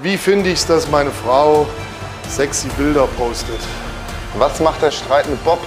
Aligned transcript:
Wie 0.00 0.16
finde 0.16 0.48
ich 0.48 0.60
es, 0.60 0.66
dass 0.66 0.88
meine 0.88 1.10
Frau 1.10 1.66
sexy 2.26 2.68
Bilder 2.68 3.06
postet? 3.18 3.60
Was 4.38 4.58
macht 4.60 4.80
der 4.80 4.90
Streit 4.90 5.28
mit 5.28 5.44
Bob? 5.44 5.58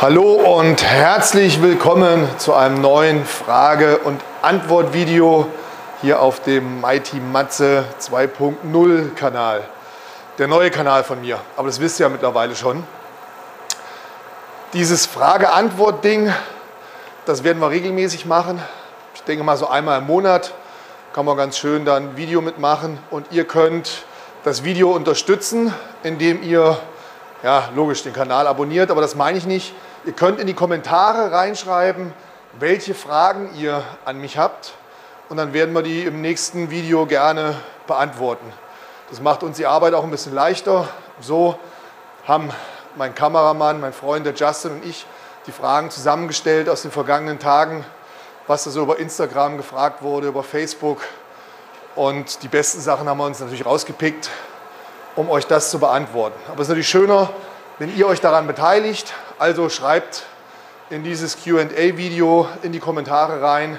Hallo 0.00 0.58
und 0.58 0.82
herzlich 0.82 1.62
willkommen 1.62 2.28
zu 2.38 2.54
einem 2.54 2.80
neuen 2.80 3.24
Frage- 3.24 3.98
und 3.98 4.20
Antwort-Video 4.42 5.46
hier 6.02 6.20
auf 6.20 6.42
dem 6.42 6.80
Mighty 6.80 7.20
Matze 7.20 7.84
2.0 8.00 9.14
Kanal. 9.14 9.62
Der 10.38 10.48
neue 10.48 10.72
Kanal 10.72 11.04
von 11.04 11.20
mir, 11.20 11.38
aber 11.56 11.68
das 11.68 11.78
wisst 11.78 12.00
ihr 12.00 12.06
ja 12.06 12.10
mittlerweile 12.10 12.56
schon. 12.56 12.82
Dieses 14.72 15.06
Frage-Antwort-Ding, 15.06 16.32
das 17.26 17.42
werden 17.42 17.60
wir 17.60 17.70
regelmäßig 17.70 18.24
machen. 18.24 18.62
Ich 19.14 19.22
denke 19.24 19.42
mal 19.42 19.56
so 19.56 19.68
einmal 19.68 19.98
im 19.98 20.06
Monat 20.06 20.54
kann 21.12 21.26
man 21.26 21.36
ganz 21.36 21.58
schön 21.58 21.84
dann 21.84 22.10
ein 22.10 22.16
Video 22.16 22.40
mitmachen 22.40 22.98
und 23.10 23.26
ihr 23.32 23.44
könnt 23.44 24.04
das 24.44 24.62
Video 24.62 24.92
unterstützen, 24.92 25.74
indem 26.02 26.42
ihr, 26.42 26.78
ja 27.42 27.68
logisch, 27.74 28.02
den 28.04 28.12
Kanal 28.12 28.46
abonniert, 28.46 28.90
aber 28.90 29.00
das 29.00 29.16
meine 29.16 29.38
ich 29.38 29.46
nicht. 29.46 29.74
Ihr 30.04 30.12
könnt 30.12 30.38
in 30.38 30.46
die 30.46 30.54
Kommentare 30.54 31.32
reinschreiben, 31.32 32.12
welche 32.60 32.94
Fragen 32.94 33.50
ihr 33.56 33.82
an 34.04 34.20
mich 34.20 34.38
habt 34.38 34.74
und 35.28 35.36
dann 35.36 35.52
werden 35.52 35.74
wir 35.74 35.82
die 35.82 36.04
im 36.04 36.20
nächsten 36.20 36.70
Video 36.70 37.06
gerne 37.06 37.56
beantworten. 37.88 38.52
Das 39.10 39.20
macht 39.20 39.42
uns 39.42 39.56
die 39.56 39.66
Arbeit 39.66 39.94
auch 39.94 40.04
ein 40.04 40.10
bisschen 40.10 40.34
leichter. 40.34 40.88
So 41.20 41.58
haben 42.24 42.50
mein 42.94 43.14
Kameramann, 43.14 43.80
mein 43.80 43.92
Freund, 43.92 44.26
der 44.26 44.34
Justin 44.34 44.72
und 44.72 44.84
ich 44.84 45.06
die 45.46 45.52
Fragen 45.52 45.90
zusammengestellt 45.90 46.68
aus 46.68 46.82
den 46.82 46.90
vergangenen 46.90 47.38
Tagen, 47.38 47.84
was 48.46 48.64
da 48.64 48.70
so 48.70 48.82
über 48.82 48.98
Instagram 48.98 49.56
gefragt 49.56 50.02
wurde, 50.02 50.28
über 50.28 50.42
Facebook. 50.42 51.02
Und 51.94 52.42
die 52.42 52.48
besten 52.48 52.80
Sachen 52.80 53.08
haben 53.08 53.18
wir 53.18 53.26
uns 53.26 53.40
natürlich 53.40 53.64
rausgepickt, 53.64 54.28
um 55.14 55.30
euch 55.30 55.46
das 55.46 55.70
zu 55.70 55.78
beantworten. 55.78 56.38
Aber 56.48 56.56
es 56.56 56.62
ist 56.62 56.68
natürlich 56.68 56.88
schöner, 56.88 57.30
wenn 57.78 57.96
ihr 57.96 58.06
euch 58.06 58.20
daran 58.20 58.46
beteiligt. 58.46 59.14
Also 59.38 59.68
schreibt 59.68 60.24
in 60.90 61.04
dieses 61.04 61.42
QA-Video 61.42 62.48
in 62.62 62.72
die 62.72 62.80
Kommentare 62.80 63.40
rein, 63.40 63.78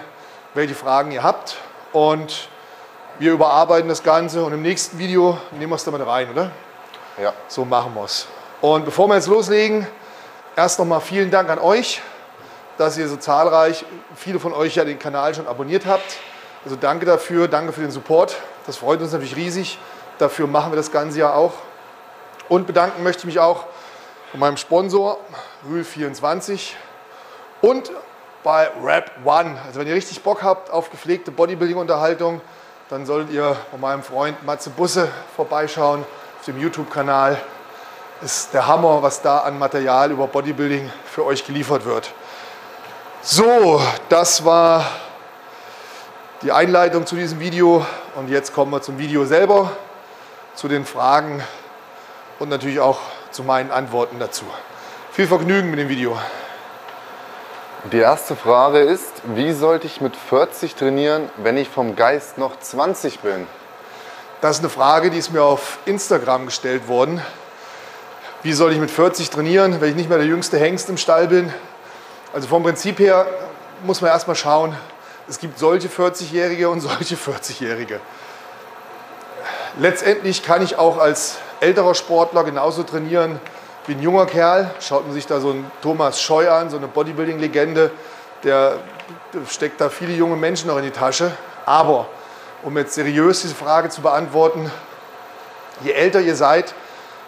welche 0.53 0.73
Fragen 0.73 1.11
ihr 1.11 1.23
habt. 1.23 1.58
Und 1.91 2.50
wir 3.19 3.34
überarbeiten 3.34 3.89
das 3.89 4.03
Ganze 4.03 4.44
und 4.45 4.53
im 4.53 4.61
nächsten 4.61 5.00
Video 5.00 5.38
nehmen 5.52 5.72
wir 5.72 5.75
es 5.75 5.84
damit 5.84 6.06
rein, 6.06 6.30
oder? 6.30 6.52
Ja. 7.22 7.34
So 7.47 7.66
machen 7.66 7.94
wir 7.94 8.03
es. 8.03 8.28
Und 8.61 8.86
bevor 8.86 9.08
wir 9.08 9.16
jetzt 9.16 9.28
loslegen, 9.28 9.88
erst 10.58 10.80
nochmal 10.80 11.02
vielen 11.02 11.30
Dank 11.31 11.50
an 11.50 11.59
euch, 11.59 12.02
dass 12.77 12.97
ihr 12.97 13.08
so 13.08 13.16
zahlreich, 13.16 13.86
viele 14.16 14.39
von 14.39 14.53
euch 14.53 14.75
ja 14.75 14.83
den 14.83 15.00
Kanal 15.00 15.33
schon 15.36 15.47
abonniert 15.47 15.86
habt. 15.86 16.17
Also 16.66 16.75
danke 16.75 17.05
dafür, 17.05 17.47
danke 17.47 17.72
für 17.72 17.81
den 17.81 17.91
Support. 17.91 18.36
Das 18.66 18.78
freut 18.78 19.00
uns 19.00 19.13
natürlich 19.13 19.35
riesig. 19.35 19.78
Dafür 20.17 20.47
machen 20.47 20.72
wir 20.72 20.75
das 20.75 20.91
Ganze 20.91 21.19
ja 21.19 21.33
auch. 21.33 21.53
Und 22.50 22.66
bedanken 22.66 23.03
möchte 23.03 23.19
ich 23.19 23.25
mich 23.25 23.39
auch 23.39 23.66
von 24.31 24.39
meinem 24.39 24.58
Sponsor 24.58 25.19
Rühl24 25.72 26.72
und 27.61 27.91
bei 28.44 28.69
Rap 28.83 29.11
One. 29.25 29.58
Also 29.66 29.80
wenn 29.80 29.88
ihr 29.88 29.95
richtig 29.95 30.23
Bock 30.23 30.41
habt 30.41 30.72
auf 30.72 30.89
gepflegte 30.89 31.31
Bodybuilding-Unterhaltung, 31.31 32.41
dann 32.89 33.05
solltet 33.05 33.31
ihr 33.31 33.55
bei 33.72 33.78
meinem 33.78 34.02
Freund 34.02 34.44
Matze 34.44 34.72
Busse 34.72 35.08
vorbeischauen 35.35 36.03
auf 36.39 36.45
dem 36.45 36.59
YouTube-Kanal 36.59 37.38
ist 38.21 38.53
der 38.53 38.67
Hammer, 38.67 39.03
was 39.03 39.21
da 39.21 39.39
an 39.39 39.59
Material 39.59 40.11
über 40.11 40.27
Bodybuilding 40.27 40.91
für 41.05 41.25
euch 41.25 41.45
geliefert 41.45 41.85
wird. 41.85 42.11
So, 43.21 43.81
das 44.09 44.43
war 44.45 44.85
die 46.41 46.51
Einleitung 46.51 47.05
zu 47.05 47.15
diesem 47.15 47.39
Video 47.39 47.85
und 48.15 48.29
jetzt 48.29 48.53
kommen 48.53 48.71
wir 48.71 48.81
zum 48.81 48.97
Video 48.97 49.25
selber, 49.25 49.71
zu 50.55 50.67
den 50.67 50.85
Fragen 50.85 51.43
und 52.39 52.49
natürlich 52.49 52.79
auch 52.79 53.00
zu 53.31 53.44
meinen 53.44 53.72
Antworten 53.72 54.19
dazu. 54.19 54.45
Viel 55.11 55.27
Vergnügen 55.27 55.69
mit 55.69 55.79
dem 55.79 55.89
Video. 55.89 56.17
Die 57.91 58.00
erste 58.00 58.35
Frage 58.35 58.79
ist, 58.79 59.13
wie 59.23 59.53
sollte 59.53 59.88
ich 59.88 60.01
mit 60.01 60.16
40 60.16 60.75
trainieren, 60.75 61.29
wenn 61.38 61.57
ich 61.57 61.69
vom 61.69 61.95
Geist 61.95 62.38
noch 62.38 62.59
20 62.59 63.19
bin? 63.19 63.47
Das 64.41 64.57
ist 64.57 64.59
eine 64.59 64.69
Frage, 64.69 65.09
die 65.09 65.17
ist 65.17 65.31
mir 65.31 65.44
auf 65.44 65.79
Instagram 65.85 66.45
gestellt 66.45 66.88
worden. 66.88 67.22
Wie 68.44 68.53
soll 68.53 68.72
ich 68.72 68.78
mit 68.78 68.92
40 68.92 69.31
trainieren, 69.31 69.81
wenn 69.81 69.90
ich 69.90 69.96
nicht 69.96 70.09
mehr 70.09 70.20
der 70.20 70.28
jüngste 70.28 70.59
Hengst 70.59 70.90
im 70.90 70.98
Stall 70.98 71.28
bin? 71.28 71.52
Also 72.34 72.48
vom 72.48 72.62
Prinzip 72.62 73.00
her 73.00 73.25
muss 73.84 74.02
man 74.02 74.12
erstmal 74.12 74.36
schauen, 74.36 74.75
es 75.28 75.40
gibt 75.40 75.58
solche 75.58 75.88
40-Jährige 75.88 76.70
und 76.70 76.81
solche 76.81 77.16
40-Jährige. 77.16 78.00
Letztendlich 79.80 80.44
kann 80.44 80.62
ich 80.62 80.78
auch 80.78 81.00
als 81.00 81.38
älterer 81.62 81.96
Sportler 81.96 82.44
genauso 82.44 82.84
trainieren 82.84 83.40
wie 83.88 83.94
ein 83.94 84.02
junger 84.02 84.28
Kerl. 84.28 84.69
Schaut 84.81 85.06
man 85.06 85.14
sich 85.14 85.25
da 85.25 85.40
so 85.40 85.50
einen 85.50 85.69
Thomas 85.81 86.22
Scheu 86.22 86.52
an, 86.52 86.69
so 86.69 86.78
eine 86.78 86.88
Bodybuilding-Legende, 86.88 87.90
der 88.44 88.78
steckt 89.50 89.81
da 89.81 89.90
viele 89.90 90.14
junge 90.14 90.36
Menschen 90.36 90.68
noch 90.68 90.78
in 90.78 90.84
die 90.84 90.92
Tasche. 90.92 91.31
Aber 91.66 92.08
um 92.62 92.78
jetzt 92.78 92.94
seriös 92.94 93.42
diese 93.42 93.56
Frage 93.56 93.90
zu 93.90 94.02
beantworten, 94.02 94.72
je 95.84 95.92
älter 95.92 96.22
ihr 96.22 96.36
seid, 96.36 96.75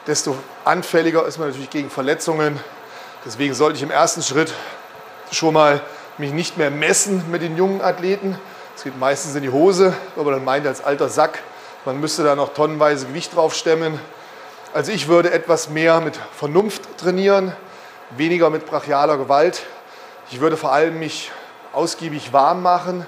desto 0.10 0.36
anfälliger 0.66 1.28
ist 1.28 1.38
man 1.38 1.50
natürlich 1.50 1.70
gegen 1.70 1.92
Verletzungen. 1.92 2.60
Deswegen 3.26 3.54
sollte 3.54 3.78
ich 3.78 3.84
im 3.84 3.92
ersten 3.92 4.24
Schritt 4.24 4.52
schon 5.32 5.54
mal 5.54 5.82
mich 6.18 6.34
nicht 6.34 6.58
mehr 6.58 6.72
messen 6.72 7.30
mit 7.30 7.44
den 7.44 7.56
jungen 7.56 7.80
Athleten. 7.82 8.36
Es 8.76 8.84
geht 8.84 8.98
meistens 8.98 9.36
in 9.36 9.44
die 9.44 9.52
Hose, 9.52 9.94
aber 10.18 10.32
dann 10.32 10.44
meint 10.44 10.66
als 10.66 10.84
alter 10.84 11.10
Sack, 11.10 11.44
man 11.86 12.00
müsste 12.00 12.24
da 12.24 12.36
noch 12.36 12.56
tonnenweise 12.56 13.06
Gewicht 13.06 13.36
drauf 13.36 13.54
stemmen. 13.54 14.00
Also 14.74 14.92
ich 14.92 15.08
würde 15.08 15.32
etwas 15.32 15.70
mehr 15.70 16.02
mit 16.02 16.20
Vernunft 16.36 16.98
trainieren, 16.98 17.54
weniger 18.10 18.50
mit 18.50 18.66
brachialer 18.66 19.18
Gewalt. 19.18 19.62
Ich 20.32 20.40
würde 20.40 20.58
vor 20.58 20.72
allem 20.72 20.98
mich 20.98 21.32
ausgiebig 21.72 22.34
warm 22.34 22.64
machen. 22.64 23.06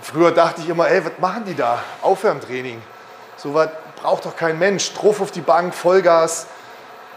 Früher 0.00 0.32
dachte 0.32 0.62
ich 0.62 0.70
immer, 0.70 0.88
ey, 0.88 1.04
was 1.04 1.12
machen 1.18 1.44
die 1.44 1.54
da? 1.54 1.82
Aufwärmtraining. 2.00 2.80
So 3.36 3.52
was 3.52 3.68
braucht 4.04 4.26
doch 4.26 4.36
kein 4.36 4.58
Mensch. 4.58 4.92
Druff 4.92 5.22
auf 5.22 5.30
die 5.30 5.40
Bank, 5.40 5.74
Vollgas. 5.74 6.46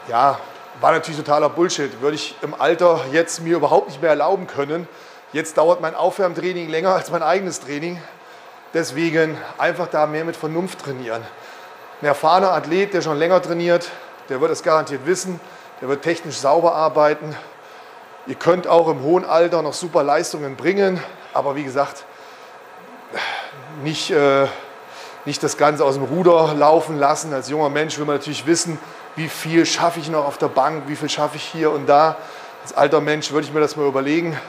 Ja, 0.08 0.40
war 0.80 0.94
natürlich 0.94 1.20
totaler 1.20 1.50
Bullshit. 1.50 2.02
Würde 2.02 2.16
ich 2.16 2.34
im 2.42 2.54
Alter 2.54 3.02
jetzt 3.12 3.42
mir 3.42 3.58
überhaupt 3.58 3.90
nicht 3.90 4.02
mehr 4.02 4.12
erlauben 4.12 4.48
können. 4.48 4.88
Jetzt 5.34 5.58
dauert 5.58 5.82
mein 5.82 5.96
Aufwärmtraining 5.96 6.70
länger 6.70 6.96
als 6.96 7.12
mein 7.12 7.24
eigenes 7.24 7.60
Training. 7.60 8.02
Deswegen 8.74 9.38
einfach 9.58 9.88
da 9.88 10.08
mehr 10.08 10.24
mit 10.24 10.38
Vernunft 10.38 10.80
trainieren. 10.80 11.22
Ein 12.02 12.06
erfahrener 12.06 12.54
Athlet, 12.54 12.94
der 12.94 13.02
schon 13.02 13.18
länger 13.18 13.42
trainiert, 13.42 13.92
der 14.30 14.40
wird 14.40 14.52
es 14.52 14.64
garantiert 14.64 15.06
wissen. 15.06 15.42
Der 15.82 15.90
wird 15.90 16.04
technisch 16.04 16.38
sauber 16.38 16.74
arbeiten. 16.74 17.36
Ihr 18.28 18.36
könnt 18.36 18.66
auch 18.66 18.88
im 18.88 19.02
hohen 19.02 19.26
Alter 19.26 19.62
noch 19.62 19.74
super 19.74 20.04
Leistungen 20.04 20.56
bringen. 20.56 21.04
Aber 21.34 21.58
wie 21.58 21.66
gesagt, 21.66 22.06
nicht... 23.84 24.10
Äh, 24.12 24.48
nicht 25.28 25.44
das 25.44 25.58
Ganze 25.58 25.84
aus 25.84 25.96
dem 25.96 26.06
Ruder 26.06 26.56
laufen 26.56 26.98
lassen. 26.98 27.34
Als 27.34 27.50
junger 27.50 27.70
Mensch 27.70 27.98
will 28.00 28.06
man 28.06 28.16
natürlich 28.16 28.48
wissen, 28.48 28.80
wie 29.18 29.28
viel 29.28 29.66
schaffe 29.66 30.00
ich 30.00 30.10
noch 30.10 30.26
auf 30.26 30.38
der 30.38 30.48
Bank, 30.48 30.84
wie 30.88 30.96
viel 30.96 31.10
schaffe 31.10 31.36
ich 31.36 31.44
hier 31.44 31.70
und 31.72 31.86
da. 31.86 32.16
Als 32.64 32.76
alter 32.76 33.02
Mensch 33.02 33.32
würde 33.32 33.46
ich 33.46 33.54
mir 33.54 33.60
das 33.60 33.76
mal 33.76 33.86
überlegen, 33.86 34.40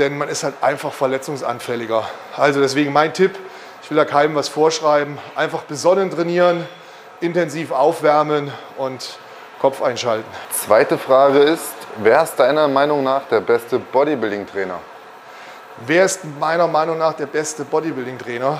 denn 0.00 0.18
man 0.18 0.28
ist 0.28 0.42
halt 0.42 0.54
einfach 0.62 0.92
verletzungsanfälliger. 0.92 2.04
Also 2.36 2.60
deswegen 2.60 2.92
mein 2.92 3.14
Tipp, 3.14 3.38
ich 3.82 3.90
will 3.90 3.96
da 3.96 4.04
keinem 4.04 4.34
was 4.34 4.48
vorschreiben, 4.48 5.16
einfach 5.36 5.62
besonnen 5.62 6.10
trainieren, 6.10 6.66
intensiv 7.20 7.70
aufwärmen 7.70 8.52
und 8.76 9.18
Kopf 9.60 9.80
einschalten. 9.80 10.28
Zweite 10.50 10.98
Frage 10.98 11.38
ist, 11.38 11.72
wer 11.98 12.20
ist 12.22 12.34
deiner 12.34 12.66
Meinung 12.66 13.04
nach 13.04 13.22
der 13.28 13.40
beste 13.40 13.78
Bodybuilding-Trainer? 13.78 14.80
Wer 15.86 16.04
ist 16.04 16.20
meiner 16.40 16.66
Meinung 16.66 16.98
nach 16.98 17.12
der 17.12 17.26
beste 17.26 17.64
Bodybuilding-Trainer? 17.64 18.58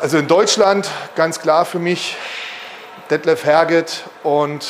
Also 0.00 0.16
in 0.16 0.28
Deutschland 0.28 0.88
ganz 1.16 1.40
klar 1.40 1.64
für 1.64 1.80
mich 1.80 2.16
Detlef 3.10 3.44
Herget 3.44 4.04
und 4.22 4.64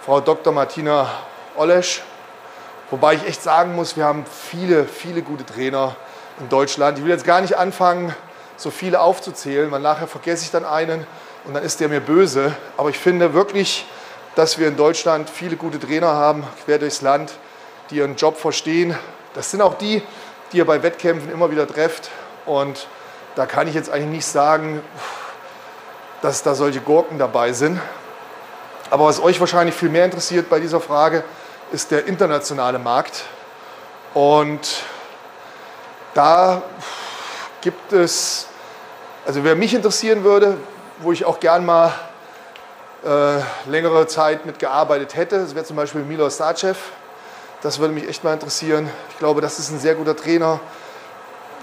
Frau 0.00 0.22
Dr. 0.22 0.50
Martina 0.50 1.10
Olesch. 1.56 2.00
Wobei 2.90 3.16
ich 3.16 3.26
echt 3.26 3.42
sagen 3.42 3.74
muss, 3.74 3.98
wir 3.98 4.06
haben 4.06 4.24
viele, 4.24 4.86
viele 4.86 5.20
gute 5.20 5.44
Trainer 5.44 5.94
in 6.40 6.48
Deutschland. 6.48 6.96
Ich 6.96 7.04
will 7.04 7.10
jetzt 7.10 7.26
gar 7.26 7.42
nicht 7.42 7.58
anfangen, 7.58 8.14
so 8.56 8.70
viele 8.70 9.00
aufzuzählen, 9.00 9.70
weil 9.70 9.82
nachher 9.82 10.06
vergesse 10.06 10.44
ich 10.44 10.50
dann 10.50 10.64
einen 10.64 11.06
und 11.44 11.52
dann 11.52 11.62
ist 11.62 11.80
der 11.80 11.90
mir 11.90 12.00
böse. 12.00 12.54
Aber 12.78 12.88
ich 12.88 12.98
finde 12.98 13.34
wirklich, 13.34 13.84
dass 14.36 14.58
wir 14.58 14.68
in 14.68 14.78
Deutschland 14.78 15.28
viele 15.28 15.56
gute 15.56 15.78
Trainer 15.78 16.14
haben, 16.14 16.44
quer 16.64 16.78
durchs 16.78 17.02
Land, 17.02 17.34
die 17.90 17.96
ihren 17.96 18.16
Job 18.16 18.38
verstehen. 18.38 18.98
Das 19.34 19.50
sind 19.50 19.60
auch 19.60 19.74
die, 19.74 20.02
die 20.50 20.56
ihr 20.56 20.64
bei 20.64 20.82
Wettkämpfen 20.82 21.30
immer 21.30 21.50
wieder 21.50 21.68
trefft 21.68 22.08
und 22.46 22.86
da 23.36 23.44
kann 23.46 23.68
ich 23.68 23.74
jetzt 23.74 23.90
eigentlich 23.90 24.10
nicht 24.10 24.26
sagen, 24.26 24.82
dass 26.22 26.42
da 26.42 26.54
solche 26.54 26.80
Gurken 26.80 27.18
dabei 27.18 27.52
sind. 27.52 27.78
Aber 28.90 29.04
was 29.04 29.22
euch 29.22 29.38
wahrscheinlich 29.38 29.74
viel 29.74 29.90
mehr 29.90 30.06
interessiert 30.06 30.48
bei 30.48 30.58
dieser 30.58 30.80
Frage, 30.80 31.22
ist 31.70 31.90
der 31.90 32.06
internationale 32.06 32.78
Markt. 32.78 33.24
Und 34.14 34.82
da 36.14 36.62
gibt 37.60 37.92
es, 37.92 38.46
also 39.26 39.44
wer 39.44 39.54
mich 39.54 39.74
interessieren 39.74 40.24
würde, 40.24 40.56
wo 41.00 41.12
ich 41.12 41.26
auch 41.26 41.38
gern 41.38 41.66
mal 41.66 41.92
äh, 43.04 43.40
längere 43.68 44.06
Zeit 44.06 44.46
mitgearbeitet 44.46 45.14
hätte, 45.14 45.40
das 45.40 45.54
wäre 45.54 45.66
zum 45.66 45.76
Beispiel 45.76 46.00
Milo 46.02 46.30
Starchev. 46.30 46.78
Das 47.60 47.78
würde 47.80 47.92
mich 47.92 48.08
echt 48.08 48.24
mal 48.24 48.32
interessieren. 48.32 48.88
Ich 49.10 49.18
glaube, 49.18 49.40
das 49.42 49.58
ist 49.58 49.70
ein 49.70 49.78
sehr 49.78 49.94
guter 49.94 50.16
Trainer. 50.16 50.60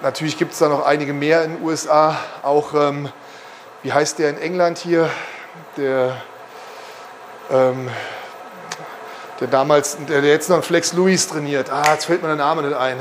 Natürlich 0.01 0.37
gibt 0.37 0.53
es 0.53 0.59
da 0.59 0.67
noch 0.67 0.85
einige 0.85 1.13
mehr 1.13 1.43
in 1.43 1.55
den 1.55 1.63
USA. 1.63 2.17
Auch, 2.41 2.73
ähm, 2.73 3.09
wie 3.83 3.93
heißt 3.93 4.19
der 4.19 4.29
in 4.29 4.37
England 4.37 4.77
hier? 4.77 5.09
Der, 5.77 6.17
ähm, 7.51 7.89
der 9.39 9.47
damals, 9.47 9.97
der, 10.07 10.21
der 10.21 10.31
jetzt 10.31 10.49
noch 10.49 10.57
einen 10.57 10.63
Flex 10.63 10.93
Louis 10.93 11.27
trainiert. 11.27 11.71
Ah, 11.71 11.93
jetzt 11.93 12.05
fällt 12.05 12.21
mir 12.21 12.27
der 12.27 12.37
Name 12.37 12.63
nicht 12.63 12.75
ein. 12.75 12.97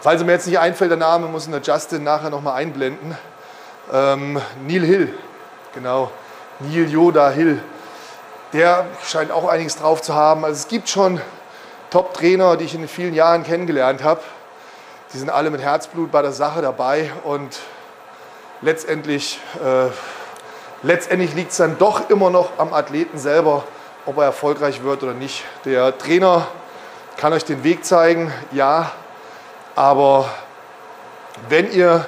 Falls 0.00 0.22
mir 0.24 0.32
jetzt 0.32 0.46
nicht 0.46 0.58
einfällt, 0.58 0.90
der 0.90 0.98
Name, 0.98 1.26
muss 1.26 1.48
der 1.48 1.60
Justin 1.60 2.04
nachher 2.04 2.30
nochmal 2.30 2.54
einblenden. 2.54 3.16
Ähm, 3.92 4.40
Neil 4.66 4.82
Hill, 4.82 5.14
genau. 5.74 6.10
Neil 6.60 6.88
Yoda 6.88 7.30
Hill. 7.30 7.60
Der 8.52 8.86
scheint 9.04 9.30
auch 9.30 9.48
einiges 9.48 9.76
drauf 9.76 10.00
zu 10.00 10.14
haben. 10.14 10.44
Also 10.44 10.56
es 10.56 10.68
gibt 10.68 10.88
schon 10.88 11.20
Top-Trainer, 11.90 12.56
die 12.56 12.64
ich 12.64 12.74
in 12.74 12.86
vielen 12.88 13.14
Jahren 13.14 13.42
kennengelernt 13.42 14.02
habe. 14.02 14.20
Die 15.12 15.18
sind 15.18 15.28
alle 15.28 15.50
mit 15.50 15.60
Herzblut 15.60 16.12
bei 16.12 16.22
der 16.22 16.30
Sache 16.30 16.62
dabei 16.62 17.10
und 17.24 17.58
letztendlich, 18.60 19.40
äh, 19.60 19.88
letztendlich 20.84 21.34
liegt 21.34 21.50
es 21.50 21.56
dann 21.56 21.78
doch 21.78 22.08
immer 22.10 22.30
noch 22.30 22.50
am 22.58 22.72
Athleten 22.72 23.18
selber, 23.18 23.64
ob 24.06 24.18
er 24.18 24.24
erfolgreich 24.24 24.84
wird 24.84 25.02
oder 25.02 25.14
nicht. 25.14 25.42
Der 25.64 25.98
Trainer 25.98 26.46
kann 27.16 27.32
euch 27.32 27.44
den 27.44 27.64
Weg 27.64 27.84
zeigen, 27.84 28.32
ja, 28.52 28.92
aber 29.74 30.30
wenn 31.48 31.72
ihr 31.72 32.06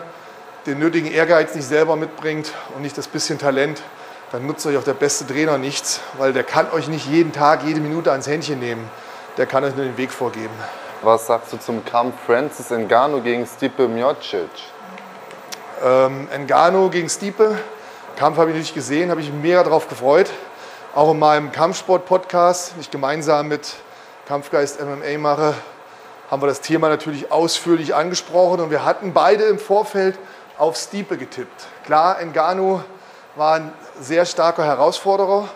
den 0.66 0.78
nötigen 0.78 1.10
Ehrgeiz 1.10 1.56
nicht 1.56 1.66
selber 1.66 1.96
mitbringt 1.96 2.52
und 2.76 2.82
nicht 2.82 2.96
das 2.96 3.08
bisschen 3.08 3.36
Talent, 3.36 3.82
dann 4.30 4.46
nutzt 4.46 4.64
euch 4.64 4.76
auch 4.76 4.84
der 4.84 4.94
beste 4.94 5.26
Trainer 5.26 5.58
nichts, 5.58 5.98
weil 6.18 6.32
der 6.32 6.44
kann 6.44 6.70
euch 6.70 6.86
nicht 6.86 7.06
jeden 7.08 7.32
Tag, 7.32 7.64
jede 7.64 7.80
Minute 7.80 8.12
ans 8.12 8.28
Händchen 8.28 8.60
nehmen. 8.60 8.88
Der 9.38 9.46
kann 9.46 9.64
euch 9.64 9.74
nur 9.74 9.86
den 9.86 9.96
Weg 9.96 10.12
vorgeben. 10.12 10.54
Was 11.04 11.26
sagst 11.26 11.52
du 11.52 11.56
zum 11.56 11.84
Kampf 11.84 12.14
Francis 12.26 12.70
Ngannou 12.70 13.22
gegen 13.22 13.44
Stipe 13.44 13.88
Miocic? 13.88 14.48
Ähm, 15.84 16.28
Ngannou 16.46 16.90
gegen 16.90 17.08
Stipe, 17.08 17.58
Kampf 18.14 18.38
habe 18.38 18.52
ich 18.52 18.56
nicht 18.56 18.72
gesehen, 18.72 19.10
habe 19.10 19.20
ich 19.20 19.32
mega 19.32 19.64
darauf 19.64 19.88
gefreut. 19.88 20.30
Auch 20.94 21.10
in 21.10 21.18
meinem 21.18 21.50
Kampfsport-Podcast, 21.50 22.74
den 22.74 22.82
ich 22.82 22.90
gemeinsam 22.92 23.48
mit 23.48 23.74
Kampfgeist 24.28 24.80
MMA 24.80 25.18
mache, 25.18 25.54
haben 26.30 26.40
wir 26.40 26.46
das 26.46 26.60
Thema 26.60 26.88
natürlich 26.88 27.32
ausführlich 27.32 27.96
angesprochen 27.96 28.60
und 28.60 28.70
wir 28.70 28.84
hatten 28.84 29.12
beide 29.12 29.42
im 29.42 29.58
Vorfeld 29.58 30.16
auf 30.56 30.76
Stipe 30.76 31.16
getippt. 31.16 31.66
Klar, 31.84 32.24
Ngannou 32.24 32.80
war 33.34 33.56
ein 33.56 33.72
sehr 33.98 34.24
starker 34.24 34.64
Herausforderer, 34.64 35.48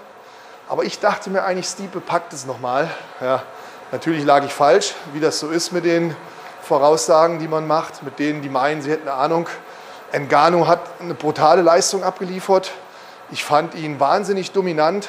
aber 0.69 0.83
ich 0.83 0.99
dachte 0.99 1.31
mir 1.31 1.45
eigentlich, 1.45 1.67
Stipe 1.67 2.01
packt 2.01 2.33
es 2.33 2.47
nochmal. 2.47 2.91
Ja, 3.21 3.45
natürlich 3.93 4.25
lag 4.25 4.45
ich 4.45 4.53
falsch, 4.53 4.95
wie 5.13 5.21
das 5.21 5.39
so 5.39 5.51
ist 5.51 5.73
mit 5.73 5.85
den 5.85 6.17
Voraussagen, 6.63 7.39
die 7.39 7.49
man 7.49 7.67
macht, 7.67 8.03
mit 8.03 8.19
denen, 8.19 8.43
die 8.43 8.49
meinen, 8.49 8.83
sie 8.83 8.91
hätten 8.91 9.09
eine 9.09 9.17
Ahnung. 9.17 9.49
Ngannou 10.13 10.67
hat 10.67 10.81
eine 11.01 11.15
brutale 11.15 11.63
Leistung 11.63 12.03
abgeliefert. 12.03 12.73
Ich 13.31 13.45
fand 13.45 13.75
ihn 13.75 14.01
wahnsinnig 14.01 14.53
dominant. 14.53 15.09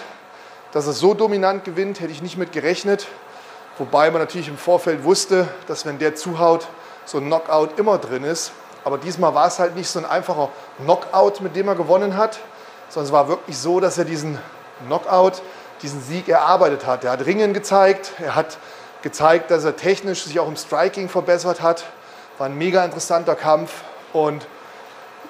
Dass 0.71 0.85
er 0.85 0.94
so 0.94 1.13
dominant 1.13 1.63
gewinnt, 1.63 2.00
hätte 2.00 2.12
ich 2.12 2.21
nicht 2.21 2.38
mit 2.38 2.51
gerechnet. 2.51 3.07
Wobei 3.77 4.12
man 4.12 4.21
natürlich 4.21 4.47
im 4.47 4.57
Vorfeld 4.57 5.03
wusste, 5.03 5.47
dass 5.68 5.85
wenn 5.85 5.97
der 5.97 6.15
zuhaut, 6.15 6.68
so 7.06 7.19
ein 7.19 7.25
Knockout 7.25 7.80
immer 7.80 7.97
drin 7.97 8.23
ist. 8.23 8.51
Aber 8.83 8.97
diesmal 8.97 9.33
war 9.33 9.47
es 9.47 9.59
halt 9.59 9.75
nicht 9.75 9.89
so 9.89 10.00
ein 10.00 10.06
einfacher 10.06 10.50
Knockout, 10.77 11.41
mit 11.41 11.56
dem 11.56 11.68
er 11.68 11.75
gewonnen 11.75 12.18
hat, 12.18 12.39
sondern 12.89 13.07
es 13.07 13.12
war 13.12 13.27
wirklich 13.27 13.57
so, 13.57 13.80
dass 13.80 13.97
er 13.97 14.06
diesen 14.06 14.39
Knockout, 14.85 15.41
diesen 15.81 16.01
Sieg 16.01 16.27
erarbeitet 16.29 16.85
hat. 16.85 17.03
Er 17.03 17.12
hat 17.12 17.25
Ringen 17.25 17.53
gezeigt, 17.53 18.12
er 18.19 18.35
hat 18.35 18.57
gezeigt, 19.01 19.51
dass 19.51 19.63
er 19.63 19.75
technisch 19.75 20.24
sich 20.24 20.39
auch 20.39 20.47
im 20.47 20.57
Striking 20.57 21.09
verbessert 21.09 21.62
hat. 21.62 21.85
War 22.38 22.47
ein 22.47 22.57
mega 22.57 22.83
interessanter 22.83 23.35
Kampf 23.35 23.71
und 24.13 24.47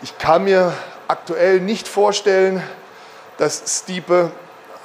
ich 0.01 0.17
kann 0.17 0.44
mir 0.44 0.73
aktuell 1.07 1.59
nicht 1.59 1.88
vorstellen, 1.88 2.61
dass 3.38 3.63
Stiepe 3.67 4.31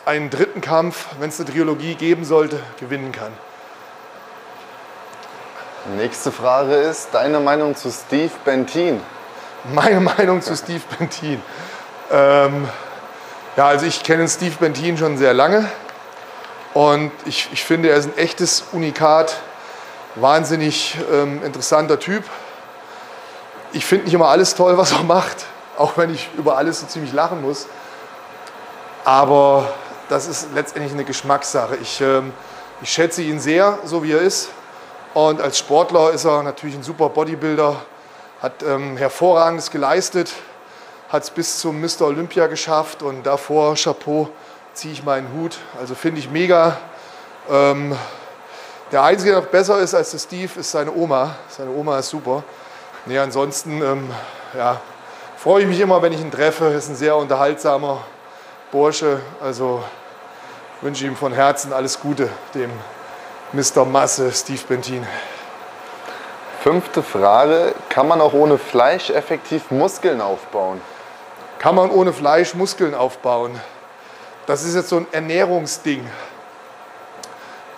einen 0.04 0.30
dritten 0.30 0.60
Kampf, 0.60 1.06
wenn 1.18 1.28
es 1.28 1.40
eine 1.40 1.50
Trilogie 1.50 1.94
geben 1.94 2.24
sollte, 2.24 2.60
gewinnen 2.78 3.12
kann. 3.12 3.32
Nächste 5.96 6.30
Frage 6.30 6.74
ist 6.74 7.08
deine 7.12 7.40
Meinung 7.40 7.74
zu 7.74 7.90
Steve 7.90 8.30
Bentin. 8.44 9.00
Meine 9.72 10.00
Meinung 10.00 10.40
zu 10.40 10.56
Steve 10.56 10.82
Bentin. 10.96 11.42
Ähm, 12.10 12.68
ja, 13.56 13.66
also 13.66 13.84
ich 13.84 14.02
kenne 14.02 14.28
Steve 14.28 14.56
Bentin 14.58 14.96
schon 14.96 15.18
sehr 15.18 15.34
lange 15.34 15.68
und 16.74 17.12
ich, 17.26 17.50
ich 17.52 17.64
finde, 17.64 17.90
er 17.90 17.96
ist 17.96 18.06
ein 18.06 18.16
echtes 18.16 18.64
Unikat, 18.72 19.36
wahnsinnig 20.14 20.96
ähm, 21.12 21.44
interessanter 21.44 21.98
Typ. 21.98 22.24
Ich 23.72 23.84
finde 23.84 24.06
nicht 24.06 24.14
immer 24.14 24.28
alles 24.28 24.54
toll, 24.54 24.78
was 24.78 24.92
er 24.92 25.02
macht, 25.02 25.44
auch 25.76 25.96
wenn 25.96 26.14
ich 26.14 26.30
über 26.38 26.56
alles 26.56 26.80
so 26.80 26.86
ziemlich 26.86 27.12
lachen 27.12 27.42
muss. 27.42 27.66
Aber 29.04 29.68
das 30.08 30.28
ist 30.28 30.48
letztendlich 30.54 30.92
eine 30.94 31.04
Geschmackssache. 31.04 31.76
Ich, 31.76 32.00
ähm, 32.00 32.32
ich 32.80 32.90
schätze 32.90 33.22
ihn 33.22 33.38
sehr, 33.38 33.78
so 33.84 34.02
wie 34.02 34.12
er 34.12 34.20
ist. 34.20 34.48
Und 35.12 35.42
als 35.42 35.58
Sportler 35.58 36.10
ist 36.12 36.24
er 36.24 36.42
natürlich 36.42 36.74
ein 36.74 36.82
super 36.82 37.10
Bodybuilder, 37.10 37.76
hat 38.40 38.62
ähm, 38.62 38.96
hervorragendes 38.96 39.70
geleistet, 39.70 40.32
hat 41.12 41.24
es 41.24 41.30
bis 41.30 41.58
zum 41.58 41.78
Mr. 41.78 42.06
Olympia 42.06 42.46
geschafft 42.46 43.02
und 43.02 43.24
davor, 43.24 43.74
Chapeau, 43.74 44.30
ziehe 44.72 44.94
ich 44.94 45.04
meinen 45.04 45.30
Hut. 45.34 45.58
Also 45.78 45.94
finde 45.94 46.20
ich 46.20 46.30
mega. 46.30 46.78
Ähm, 47.50 47.94
der 48.90 49.02
Einzige, 49.02 49.32
der 49.32 49.42
noch 49.42 49.48
besser 49.48 49.78
ist 49.80 49.94
als 49.94 50.12
der 50.12 50.18
Steve, 50.18 50.58
ist 50.58 50.70
seine 50.70 50.90
Oma. 50.90 51.36
Seine 51.50 51.70
Oma 51.70 51.98
ist 51.98 52.08
super. 52.08 52.44
Nee, 53.04 53.18
ansonsten 53.18 53.82
ähm, 53.82 54.10
ja, 54.56 54.80
freue 55.36 55.62
ich 55.62 55.68
mich 55.68 55.80
immer, 55.80 56.00
wenn 56.00 56.14
ich 56.14 56.20
ihn 56.20 56.30
treffe. 56.30 56.68
Ist 56.68 56.88
ein 56.88 56.96
sehr 56.96 57.14
unterhaltsamer 57.16 58.02
Bursche. 58.70 59.20
Also 59.42 59.84
wünsche 60.80 61.04
ihm 61.04 61.16
von 61.16 61.34
Herzen 61.34 61.74
alles 61.74 62.00
Gute, 62.00 62.30
dem 62.54 62.70
Mr. 63.52 63.84
Masse 63.84 64.32
Steve 64.32 64.62
Bentin. 64.66 65.06
Fünfte 66.62 67.02
Frage: 67.02 67.74
Kann 67.90 68.08
man 68.08 68.22
auch 68.22 68.32
ohne 68.32 68.56
Fleisch 68.56 69.10
effektiv 69.10 69.70
Muskeln 69.70 70.22
aufbauen? 70.22 70.80
Kann 71.62 71.76
man 71.76 71.92
ohne 71.92 72.12
Fleisch 72.12 72.56
Muskeln 72.56 72.92
aufbauen? 72.92 73.52
Das 74.46 74.64
ist 74.64 74.74
jetzt 74.74 74.88
so 74.88 74.96
ein 74.96 75.06
Ernährungsding. 75.12 76.04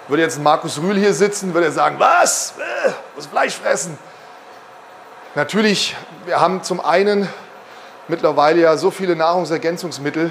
Würde 0.09 0.23
jetzt 0.23 0.41
Markus 0.41 0.81
Rühl 0.81 0.97
hier 0.97 1.13
sitzen, 1.13 1.53
würde 1.53 1.67
er 1.67 1.73
sagen, 1.73 1.97
was? 1.99 2.55
Äh, 2.87 2.93
muss 3.15 3.27
Fleisch 3.27 3.53
fressen. 3.53 3.99
Natürlich, 5.35 5.95
wir 6.25 6.41
haben 6.41 6.63
zum 6.63 6.81
einen 6.81 7.29
mittlerweile 8.09 8.63
ja 8.63 8.79
so 8.79 8.91
viele 8.91 9.17
Nahrungsergänzungsmittel, 9.17 10.31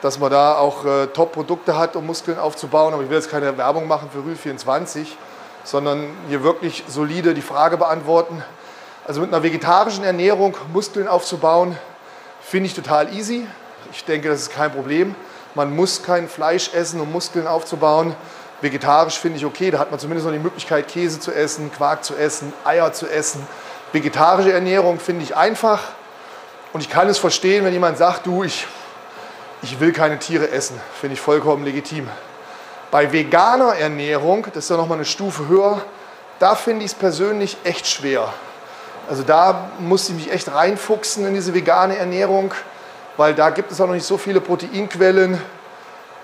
dass 0.00 0.20
man 0.20 0.30
da 0.30 0.56
auch 0.56 0.84
äh, 0.84 1.08
Top-Produkte 1.08 1.76
hat, 1.76 1.96
um 1.96 2.06
Muskeln 2.06 2.38
aufzubauen. 2.38 2.94
Aber 2.94 3.02
ich 3.02 3.10
will 3.10 3.16
jetzt 3.16 3.32
keine 3.32 3.58
Werbung 3.58 3.88
machen 3.88 4.10
für 4.12 4.24
Rühl 4.24 4.36
24, 4.36 5.18
sondern 5.64 6.06
hier 6.28 6.44
wirklich 6.44 6.84
solide 6.86 7.34
die 7.34 7.42
Frage 7.42 7.78
beantworten. 7.78 8.44
Also 9.08 9.22
mit 9.22 9.34
einer 9.34 9.42
vegetarischen 9.42 10.04
Ernährung 10.04 10.56
Muskeln 10.72 11.08
aufzubauen, 11.08 11.76
Finde 12.48 12.68
ich 12.68 12.74
total 12.74 13.12
easy. 13.12 13.44
Ich 13.90 14.04
denke, 14.04 14.28
das 14.28 14.42
ist 14.42 14.50
kein 14.52 14.70
Problem. 14.70 15.16
Man 15.56 15.74
muss 15.74 16.04
kein 16.04 16.28
Fleisch 16.28 16.72
essen, 16.72 17.00
um 17.00 17.10
Muskeln 17.10 17.44
aufzubauen. 17.48 18.14
Vegetarisch 18.60 19.18
finde 19.18 19.38
ich 19.38 19.44
okay, 19.44 19.72
da 19.72 19.80
hat 19.80 19.90
man 19.90 19.98
zumindest 19.98 20.26
noch 20.26 20.32
die 20.32 20.38
Möglichkeit, 20.38 20.86
Käse 20.86 21.18
zu 21.18 21.32
essen, 21.32 21.72
Quark 21.72 22.04
zu 22.04 22.14
essen, 22.14 22.52
Eier 22.64 22.92
zu 22.92 23.08
essen. 23.08 23.44
Vegetarische 23.90 24.52
Ernährung 24.52 25.00
finde 25.00 25.24
ich 25.24 25.34
einfach. 25.34 25.80
Und 26.72 26.82
ich 26.82 26.88
kann 26.88 27.08
es 27.08 27.18
verstehen, 27.18 27.64
wenn 27.64 27.72
jemand 27.72 27.98
sagt, 27.98 28.26
du, 28.26 28.44
ich, 28.44 28.68
ich 29.62 29.80
will 29.80 29.92
keine 29.92 30.20
Tiere 30.20 30.48
essen. 30.48 30.80
Finde 31.00 31.14
ich 31.14 31.20
vollkommen 31.20 31.64
legitim. 31.64 32.08
Bei 32.92 33.12
veganer 33.12 33.74
Ernährung, 33.74 34.46
das 34.54 34.64
ist 34.64 34.70
ja 34.70 34.76
nochmal 34.76 34.98
eine 34.98 35.04
Stufe 35.04 35.48
höher, 35.48 35.82
da 36.38 36.54
finde 36.54 36.84
ich 36.84 36.92
es 36.92 36.96
persönlich 36.96 37.56
echt 37.64 37.88
schwer. 37.88 38.32
Also 39.08 39.22
da 39.22 39.70
muss 39.78 40.08
ich 40.08 40.14
mich 40.14 40.32
echt 40.32 40.52
reinfuchsen 40.52 41.26
in 41.26 41.34
diese 41.34 41.54
vegane 41.54 41.96
Ernährung, 41.96 42.52
weil 43.16 43.34
da 43.34 43.50
gibt 43.50 43.70
es 43.70 43.80
auch 43.80 43.86
noch 43.86 43.94
nicht 43.94 44.06
so 44.06 44.18
viele 44.18 44.40
Proteinquellen, 44.40 45.40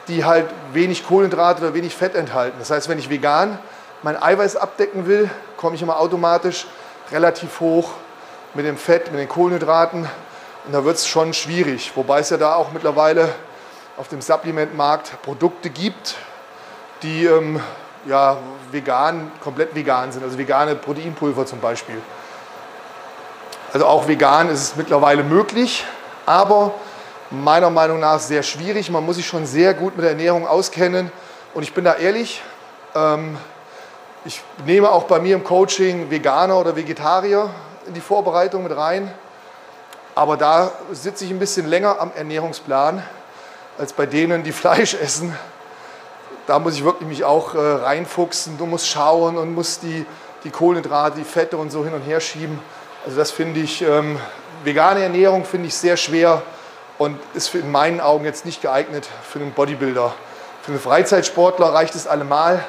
die 0.09 0.25
halt 0.25 0.47
wenig 0.73 1.07
Kohlenhydrate 1.07 1.63
oder 1.63 1.75
wenig 1.75 1.95
Fett 1.95 2.17
enthalten. 2.17 2.57
Das 2.59 2.71
heißt, 2.71 2.89
wenn 2.89 2.99
ich 2.99 3.09
vegan 3.09 3.59
mein 4.03 4.21
Eiweiß 4.21 4.57
abdecken 4.57 5.07
will, 5.07 5.31
komme 5.57 5.77
ich 5.77 5.83
immer 5.83 6.01
automatisch 6.01 6.67
relativ 7.13 7.61
hoch 7.61 7.91
mit 8.55 8.67
dem 8.67 8.77
Fett, 8.77 9.13
mit 9.13 9.21
den 9.21 9.29
Kohlenhydraten 9.29 10.09
und 10.65 10.73
da 10.73 10.85
wird 10.85 10.97
es 10.97 11.07
schon 11.07 11.35
schwierig. 11.35 11.93
Wobei 11.95 12.19
es 12.19 12.31
ja 12.31 12.37
da 12.37 12.57
auch 12.57 12.73
mittlerweile 12.73 13.29
auf 13.97 14.09
dem 14.09 14.21
Supplementmarkt 14.21 15.23
Produkte 15.23 15.71
gibt, 15.71 16.17
die 17.05 17.27
ähm, 17.27 17.61
ja, 18.07 18.39
vegan, 18.73 19.31
komplett 19.41 19.73
vegan 19.75 20.11
sind, 20.11 20.25
also 20.25 20.37
vegane 20.37 20.75
Proteinpulver 20.75 21.47
zum 21.47 21.61
Beispiel. 21.61 22.01
Also 23.73 23.87
auch 23.87 24.07
vegan 24.07 24.51
ist 24.51 24.61
es 24.61 24.77
mittlerweile 24.77 25.23
möglich, 25.23 25.87
aber 26.27 26.75
meiner 27.31 27.71
Meinung 27.71 28.01
nach 28.01 28.21
sehr 28.21 28.43
schwierig. 28.43 28.91
Man 28.91 29.07
muss 29.07 29.17
sich 29.17 29.27
schon 29.27 29.47
sehr 29.47 29.73
gut 29.73 29.97
mit 29.97 30.05
der 30.05 30.11
Ernährung 30.11 30.47
auskennen. 30.47 31.11
Und 31.55 31.63
ich 31.63 31.73
bin 31.73 31.85
da 31.85 31.95
ehrlich, 31.95 32.43
ähm, 32.95 33.39
ich 34.27 34.43
nehme 34.67 34.91
auch 34.91 35.05
bei 35.05 35.21
mir 35.21 35.35
im 35.35 35.43
Coaching 35.43 36.11
Veganer 36.11 36.59
oder 36.59 36.77
Vegetarier 36.77 37.49
in 37.87 37.95
die 37.95 38.03
Vorbereitung 38.03 38.63
mit 38.63 38.77
rein. 38.77 39.11
Aber 40.15 40.37
da 40.37 40.73
sitze 40.93 41.25
ich 41.25 41.31
ein 41.31 41.39
bisschen 41.39 41.67
länger 41.67 41.99
am 41.99 42.13
Ernährungsplan 42.15 43.03
als 43.79 43.95
bei 43.95 44.05
denen, 44.05 44.43
die 44.43 44.53
Fleisch 44.53 44.93
essen. 44.93 45.35
Da 46.47 46.59
muss 46.59 46.75
ich 46.75 46.85
wirklich 46.85 47.09
mich 47.09 47.25
auch 47.25 47.55
äh, 47.55 47.59
reinfuchsen. 47.59 48.59
Du 48.59 48.67
musst 48.67 48.89
schauen 48.89 49.39
und 49.39 49.55
musst 49.55 49.83
die, 49.83 50.05
die 50.45 50.51
Kohlenhydrate, 50.51 51.17
die 51.17 51.25
Fette 51.25 51.57
und 51.57 51.73
so 51.73 51.85
hin 51.85 51.95
und 51.95 52.03
her 52.03 52.21
schieben. 52.21 52.59
Also 53.05 53.17
das 53.17 53.33
finde 53.33 53.59
ich, 53.59 53.83
ähm, 53.83 54.21
vegane 54.63 55.03
Ernährung 55.03 55.45
finde 55.45 55.67
ich 55.67 55.75
sehr 55.75 55.97
schwer 55.97 56.43
und 56.99 57.19
ist 57.35 57.53
in 57.55 57.71
meinen 57.73 58.01
Augen 58.01 58.25
jetzt 58.25 58.45
nicht 58.45 58.63
geeignet 58.63 59.09
für 59.29 59.41
einen 59.41 59.51
Bodybuilder. 59.51 60.15
Für 60.63 60.71
einen 60.71 60.81
Freizeitsportler 60.81 61.75
reicht 61.75 61.97
es 61.97 62.07
allemal. 62.07 62.65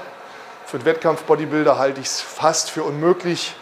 Für 0.66 0.78
einen 0.78 0.86
Wettkampf-Bodybuilder 0.86 1.78
halte 1.78 2.02
ich 2.02 2.08
es 2.08 2.22
fast 2.22 2.72
für 2.72 2.84
unmöglich. 2.84 3.54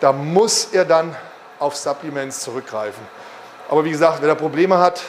Da 0.00 0.12
muss 0.12 0.68
er 0.72 0.86
dann 0.86 1.14
auf 1.58 1.76
Supplements 1.76 2.40
zurückgreifen. 2.40 3.06
Aber 3.68 3.84
wie 3.84 3.90
gesagt, 3.90 4.22
wer 4.22 4.28
da 4.28 4.34
Probleme 4.34 4.78
hat, 4.78 5.02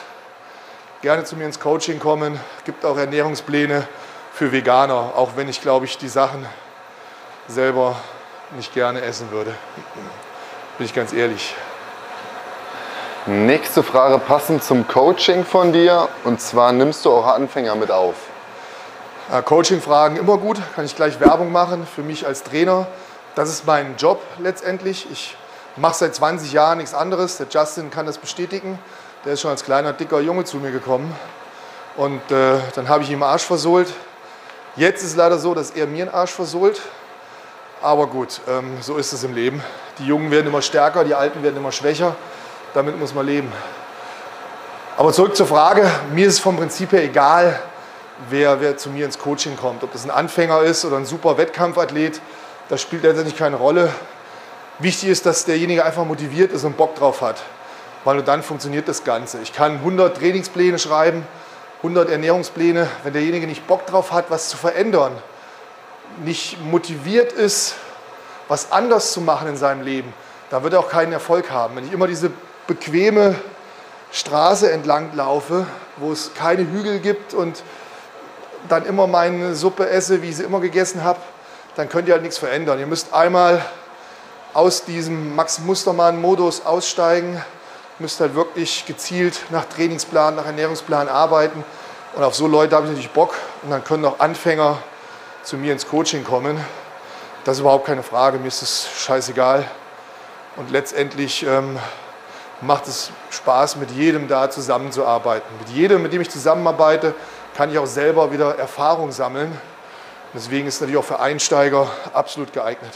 gerne 1.00 1.24
zu 1.24 1.36
mir 1.36 1.46
ins 1.46 1.58
Coaching 1.58 2.00
kommen. 2.00 2.38
Gibt 2.66 2.84
auch 2.84 2.98
Ernährungspläne 2.98 3.88
für 4.34 4.52
Veganer, 4.52 5.12
auch 5.16 5.30
wenn 5.36 5.48
ich, 5.48 5.62
glaube 5.62 5.86
ich, 5.86 5.96
die 5.96 6.08
Sachen 6.08 6.44
selber 7.46 7.96
nicht 8.54 8.74
gerne 8.74 9.00
essen 9.00 9.30
würde. 9.30 9.54
Bin 10.78 10.86
ich 10.86 10.94
ganz 10.94 11.12
ehrlich. 11.12 11.56
Nächste 13.26 13.82
Frage 13.82 14.20
passend 14.20 14.62
zum 14.62 14.86
Coaching 14.86 15.44
von 15.44 15.72
dir. 15.72 16.08
Und 16.22 16.40
zwar 16.40 16.70
nimmst 16.70 17.04
du 17.04 17.10
auch 17.10 17.26
Anfänger 17.26 17.74
mit 17.74 17.90
auf? 17.90 18.14
Ja, 19.28 19.42
Coaching-Fragen 19.42 20.14
immer 20.14 20.38
gut, 20.38 20.60
kann 20.76 20.84
ich 20.84 20.94
gleich 20.94 21.18
Werbung 21.18 21.50
machen 21.50 21.84
für 21.84 22.02
mich 22.02 22.28
als 22.28 22.44
Trainer. 22.44 22.86
Das 23.34 23.48
ist 23.48 23.66
mein 23.66 23.96
Job 23.96 24.22
letztendlich. 24.38 25.08
Ich 25.10 25.36
mache 25.74 25.96
seit 25.96 26.14
20 26.14 26.52
Jahren 26.52 26.78
nichts 26.78 26.94
anderes. 26.94 27.38
Der 27.38 27.48
Justin 27.50 27.90
kann 27.90 28.06
das 28.06 28.18
bestätigen. 28.18 28.78
Der 29.24 29.32
ist 29.32 29.40
schon 29.40 29.50
als 29.50 29.64
kleiner, 29.64 29.92
dicker 29.92 30.20
Junge 30.20 30.44
zu 30.44 30.58
mir 30.58 30.70
gekommen. 30.70 31.12
Und 31.96 32.22
äh, 32.30 32.60
dann 32.76 32.88
habe 32.88 33.02
ich 33.02 33.10
ihm 33.10 33.24
Arsch 33.24 33.42
versohlt. 33.42 33.92
Jetzt 34.76 35.02
ist 35.02 35.10
es 35.10 35.16
leider 35.16 35.38
so, 35.38 35.54
dass 35.54 35.72
er 35.72 35.88
mir 35.88 36.04
einen 36.04 36.14
Arsch 36.14 36.30
versohlt. 36.30 36.80
Aber 37.80 38.06
gut, 38.06 38.40
ähm, 38.48 38.78
so 38.80 38.96
ist 38.96 39.12
es 39.12 39.24
im 39.24 39.34
Leben. 39.34 39.62
Die 39.98 40.06
Jungen 40.06 40.30
werden 40.30 40.46
immer 40.48 40.62
stärker, 40.62 41.04
die 41.04 41.14
Alten 41.14 41.42
werden 41.42 41.56
immer 41.56 41.72
schwächer 41.72 42.16
damit 42.74 42.98
muss 42.98 43.14
man 43.14 43.26
leben. 43.26 43.52
Aber 44.96 45.12
zurück 45.12 45.36
zur 45.36 45.46
Frage, 45.46 45.88
mir 46.12 46.26
ist 46.26 46.34
es 46.34 46.40
vom 46.40 46.56
Prinzip 46.56 46.92
her 46.92 47.02
egal, 47.02 47.58
wer, 48.30 48.60
wer 48.60 48.76
zu 48.76 48.90
mir 48.90 49.04
ins 49.04 49.18
Coaching 49.18 49.56
kommt. 49.56 49.82
Ob 49.84 49.92
das 49.92 50.04
ein 50.04 50.10
Anfänger 50.10 50.62
ist 50.62 50.84
oder 50.84 50.96
ein 50.96 51.06
super 51.06 51.38
Wettkampfathlet, 51.38 52.20
das 52.68 52.82
spielt 52.82 53.04
letztendlich 53.04 53.36
keine 53.36 53.56
Rolle. 53.56 53.92
Wichtig 54.80 55.08
ist, 55.08 55.26
dass 55.26 55.44
derjenige 55.44 55.84
einfach 55.84 56.04
motiviert 56.04 56.52
ist 56.52 56.64
und 56.64 56.76
Bock 56.76 56.96
drauf 56.96 57.20
hat, 57.20 57.42
weil 58.04 58.16
nur 58.16 58.24
dann 58.24 58.42
funktioniert 58.42 58.88
das 58.88 59.04
Ganze. 59.04 59.40
Ich 59.40 59.52
kann 59.52 59.76
100 59.76 60.16
Trainingspläne 60.16 60.78
schreiben, 60.78 61.26
100 61.78 62.10
Ernährungspläne, 62.10 62.88
wenn 63.02 63.12
derjenige 63.12 63.46
nicht 63.46 63.66
Bock 63.66 63.86
drauf 63.86 64.12
hat, 64.12 64.26
was 64.30 64.48
zu 64.48 64.56
verändern, 64.56 65.12
nicht 66.24 66.62
motiviert 66.64 67.32
ist, 67.32 67.74
was 68.48 68.72
anders 68.72 69.12
zu 69.12 69.20
machen 69.20 69.48
in 69.48 69.56
seinem 69.56 69.82
Leben, 69.82 70.12
dann 70.50 70.62
wird 70.62 70.72
er 70.72 70.80
auch 70.80 70.88
keinen 70.88 71.12
Erfolg 71.12 71.50
haben. 71.50 71.76
Wenn 71.76 71.86
ich 71.86 71.92
immer 71.92 72.06
diese 72.06 72.30
bequeme 72.66 73.34
Straße 74.12 74.70
entlang 74.72 75.14
laufe, 75.14 75.66
wo 75.96 76.12
es 76.12 76.32
keine 76.34 76.62
Hügel 76.62 77.00
gibt 77.00 77.34
und 77.34 77.62
dann 78.68 78.86
immer 78.86 79.06
meine 79.06 79.54
Suppe 79.54 79.88
esse, 79.88 80.22
wie 80.22 80.30
ich 80.30 80.36
sie 80.36 80.44
immer 80.44 80.60
gegessen 80.60 81.04
habe, 81.04 81.20
dann 81.76 81.88
könnt 81.88 82.08
ihr 82.08 82.14
halt 82.14 82.22
nichts 82.22 82.38
verändern. 82.38 82.78
Ihr 82.78 82.86
müsst 82.86 83.12
einmal 83.12 83.64
aus 84.54 84.84
diesem 84.84 85.36
Max 85.36 85.60
Mustermann-Modus 85.60 86.64
aussteigen, 86.64 87.40
müsst 87.98 88.20
halt 88.20 88.34
wirklich 88.34 88.86
gezielt 88.86 89.40
nach 89.50 89.64
Trainingsplan, 89.66 90.36
nach 90.36 90.46
Ernährungsplan 90.46 91.08
arbeiten. 91.08 91.64
Und 92.14 92.22
auf 92.24 92.34
so 92.34 92.46
Leute 92.46 92.74
habe 92.74 92.86
ich 92.86 92.90
natürlich 92.90 93.10
Bock. 93.10 93.34
Und 93.62 93.70
dann 93.70 93.84
können 93.84 94.04
auch 94.04 94.18
Anfänger 94.18 94.78
zu 95.48 95.56
mir 95.56 95.72
ins 95.72 95.88
Coaching 95.88 96.24
kommen. 96.24 96.62
Das 97.44 97.56
ist 97.56 97.60
überhaupt 97.60 97.86
keine 97.86 98.02
Frage, 98.02 98.38
mir 98.38 98.48
ist 98.48 98.60
es 98.60 98.86
scheißegal. 98.98 99.64
Und 100.56 100.70
letztendlich 100.70 101.46
ähm, 101.46 101.78
macht 102.60 102.86
es 102.86 103.10
Spaß, 103.30 103.76
mit 103.76 103.90
jedem 103.90 104.28
da 104.28 104.50
zusammenzuarbeiten. 104.50 105.48
Mit 105.58 105.70
jedem, 105.70 106.02
mit 106.02 106.12
dem 106.12 106.20
ich 106.20 106.28
zusammenarbeite, 106.28 107.14
kann 107.56 107.70
ich 107.70 107.78
auch 107.78 107.86
selber 107.86 108.30
wieder 108.30 108.58
Erfahrung 108.58 109.10
sammeln. 109.10 109.58
Deswegen 110.34 110.68
ist 110.68 110.74
es 110.74 110.80
natürlich 110.82 110.98
auch 110.98 111.06
für 111.06 111.18
Einsteiger 111.18 111.88
absolut 112.12 112.52
geeignet. 112.52 112.92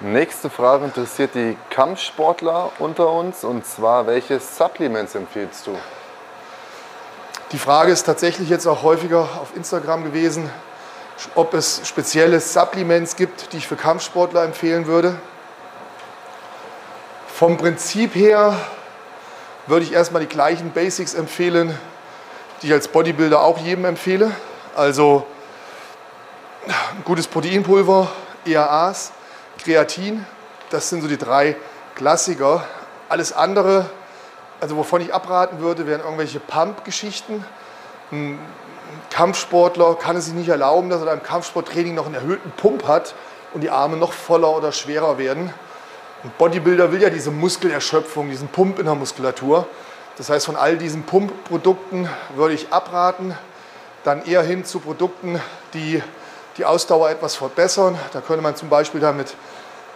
Nächste 0.00 0.50
Frage 0.50 0.84
interessiert 0.84 1.34
die 1.34 1.56
Kampfsportler 1.70 2.70
unter 2.80 3.10
uns 3.10 3.44
und 3.44 3.64
zwar, 3.64 4.06
welche 4.06 4.38
Supplements 4.40 5.14
empfiehlst 5.14 5.66
du? 5.66 5.78
Die 7.52 7.58
Frage 7.58 7.92
ist 7.92 8.02
tatsächlich 8.02 8.50
jetzt 8.50 8.66
auch 8.66 8.82
häufiger 8.82 9.20
auf 9.40 9.56
Instagram 9.56 10.04
gewesen, 10.04 10.50
ob 11.34 11.54
es 11.54 11.82
spezielle 11.84 12.40
Supplements 12.40 13.16
gibt, 13.16 13.52
die 13.52 13.58
ich 13.58 13.68
für 13.68 13.76
Kampfsportler 13.76 14.44
empfehlen 14.44 14.86
würde. 14.86 15.16
Vom 17.26 17.56
Prinzip 17.56 18.14
her 18.14 18.56
würde 19.66 19.84
ich 19.84 19.92
erstmal 19.92 20.22
die 20.22 20.28
gleichen 20.28 20.72
Basics 20.72 21.14
empfehlen, 21.14 21.78
die 22.60 22.68
ich 22.68 22.72
als 22.72 22.88
Bodybuilder 22.88 23.40
auch 23.40 23.58
jedem 23.58 23.84
empfehle. 23.84 24.30
Also 24.74 25.26
gutes 27.04 27.26
Proteinpulver, 27.26 28.08
EAAs, 28.46 29.12
Kreatin, 29.58 30.26
das 30.70 30.88
sind 30.88 31.02
so 31.02 31.08
die 31.08 31.18
drei 31.18 31.56
Klassiker. 31.94 32.64
Alles 33.08 33.32
andere, 33.32 33.90
also 34.60 34.76
wovon 34.76 35.00
ich 35.00 35.12
abraten 35.12 35.60
würde, 35.60 35.86
wären 35.86 36.00
irgendwelche 36.00 36.40
Pump-Geschichten. 36.40 37.44
Kampfsportler 39.10 39.94
kann 39.96 40.16
es 40.16 40.26
sich 40.26 40.34
nicht 40.34 40.48
erlauben, 40.48 40.90
dass 40.90 41.00
er 41.00 41.06
beim 41.06 41.22
Kampfsporttraining 41.22 41.94
noch 41.94 42.06
einen 42.06 42.14
erhöhten 42.14 42.50
Pump 42.52 42.86
hat 42.86 43.14
und 43.54 43.62
die 43.62 43.70
Arme 43.70 43.96
noch 43.96 44.12
voller 44.12 44.56
oder 44.56 44.72
schwerer 44.72 45.18
werden. 45.18 45.52
Ein 46.24 46.32
Bodybuilder 46.38 46.92
will 46.92 47.02
ja 47.02 47.10
diese 47.10 47.30
Muskelerschöpfung, 47.30 48.30
diesen 48.30 48.48
Pump 48.48 48.78
in 48.78 48.86
der 48.86 48.94
Muskulatur. 48.94 49.66
Das 50.16 50.30
heißt, 50.30 50.46
von 50.46 50.56
all 50.56 50.76
diesen 50.76 51.02
Pumpprodukten 51.04 52.08
würde 52.36 52.54
ich 52.54 52.72
abraten, 52.72 53.36
dann 54.04 54.24
eher 54.24 54.42
hin 54.42 54.64
zu 54.64 54.80
Produkten, 54.80 55.40
die 55.74 56.02
die 56.58 56.64
Ausdauer 56.64 57.10
etwas 57.10 57.34
verbessern. 57.34 57.98
Da 58.12 58.20
könnte 58.20 58.42
man 58.42 58.56
zum 58.56 58.68
Beispiel 58.68 59.00
damit 59.00 59.34